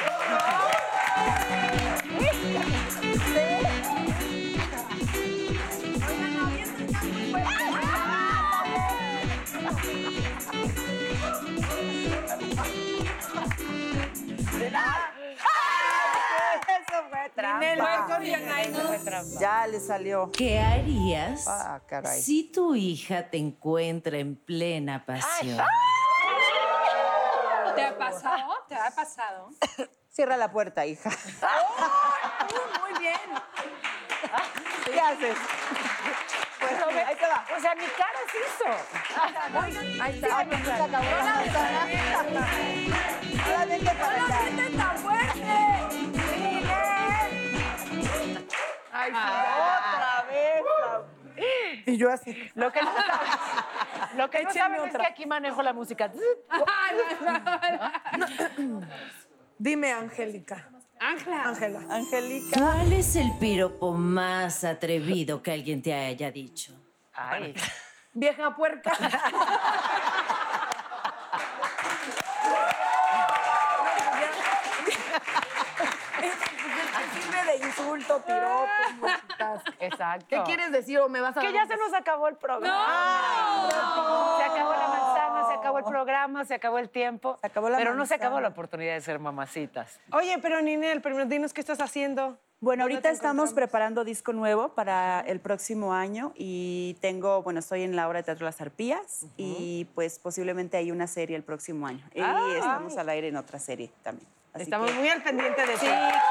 [19.39, 20.31] Ya le salió.
[20.31, 22.21] ¿Qué harías Ah, caray.
[22.21, 25.57] si tu hija te encuentra en plena pasión?
[27.75, 28.53] ¿Te ha pasado?
[28.67, 29.49] ¿Te ha pasado?
[30.09, 31.09] Cierra la puerta, hija.
[31.09, 33.15] Muy bien.
[34.85, 35.35] ¿Qué haces?
[36.59, 36.71] Pues,
[37.07, 37.45] ahí te va.
[37.57, 38.69] O sea, mi cara es eso.
[39.65, 40.27] Oigan, ahí está.
[40.39, 41.87] Ah, pues, se acabó la manzana.
[43.45, 44.39] Ahora vente para acá.
[44.45, 44.97] ¡Vete tan
[49.03, 50.63] Ay, Otra vez.
[51.85, 52.35] Y yo así.
[52.55, 52.91] Lo que no,
[54.17, 56.11] lo que no saben es que aquí manejo la música.
[59.57, 60.69] Dime, Angélica.
[60.99, 61.43] Ángela.
[61.43, 61.79] Ángela.
[61.89, 62.59] Angélica.
[62.59, 66.73] ¿Cuál es el piropo más atrevido que alguien te haya dicho?
[67.13, 67.53] Ay.
[68.13, 68.93] Vieja puerca.
[77.59, 79.07] de insulto, piropo.
[79.79, 80.25] Exacto.
[80.29, 83.67] ¿Qué quieres decir o me vas a Que ya un se nos acabó el programa.
[84.37, 87.37] Se acabó la manzana, se acabó el programa, se acabó el tiempo.
[87.41, 89.99] Se acabó la pero no se acabó la oportunidad de ser mamacitas.
[90.11, 92.37] Oye, pero Ninel, primero dinos qué estás haciendo.
[92.59, 97.83] Bueno, ¿Dónde ahorita estamos preparando disco nuevo para el próximo año y tengo, bueno, estoy
[97.83, 101.87] en la obra de teatro Las Arpías y pues posiblemente hay una serie el próximo
[101.87, 102.07] año.
[102.13, 102.53] Y Ay.
[102.55, 104.29] estamos al aire en otra serie también.
[104.53, 105.79] Así Estamos que- muy al pendiente de Sí.
[105.81, 105.87] ti.
[105.87, 106.23] Gracias.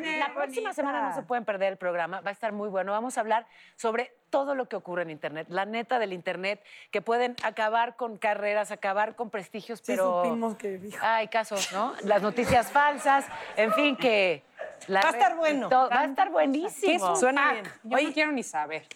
[0.00, 0.72] La próxima bonita.
[0.72, 2.92] semana no se pueden perder el programa, va a estar muy bueno.
[2.92, 7.00] Vamos a hablar sobre todo lo que ocurre en Internet, la neta del Internet, que
[7.02, 10.98] pueden acabar con carreras, acabar con prestigios, Sí pero supimos que dijo.
[11.04, 11.94] hay casos, ¿no?
[12.02, 13.26] Las noticias falsas,
[13.56, 14.42] en fin, que
[14.88, 15.68] La Va a estar y bueno.
[15.68, 15.88] todo.
[15.88, 17.10] Va a estar ¿Qué es buenísimo.
[17.12, 17.52] un Suena pack?
[17.54, 17.72] bien.
[17.84, 18.86] Yo Oye, no quiero ni saber.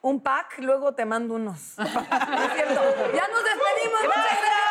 [0.00, 1.58] Un pack, luego te mando unos.
[1.78, 1.88] es
[2.54, 2.80] cierto.
[3.14, 4.02] Ya nos despedimos.
[4.04, 4.67] Muchas gracias.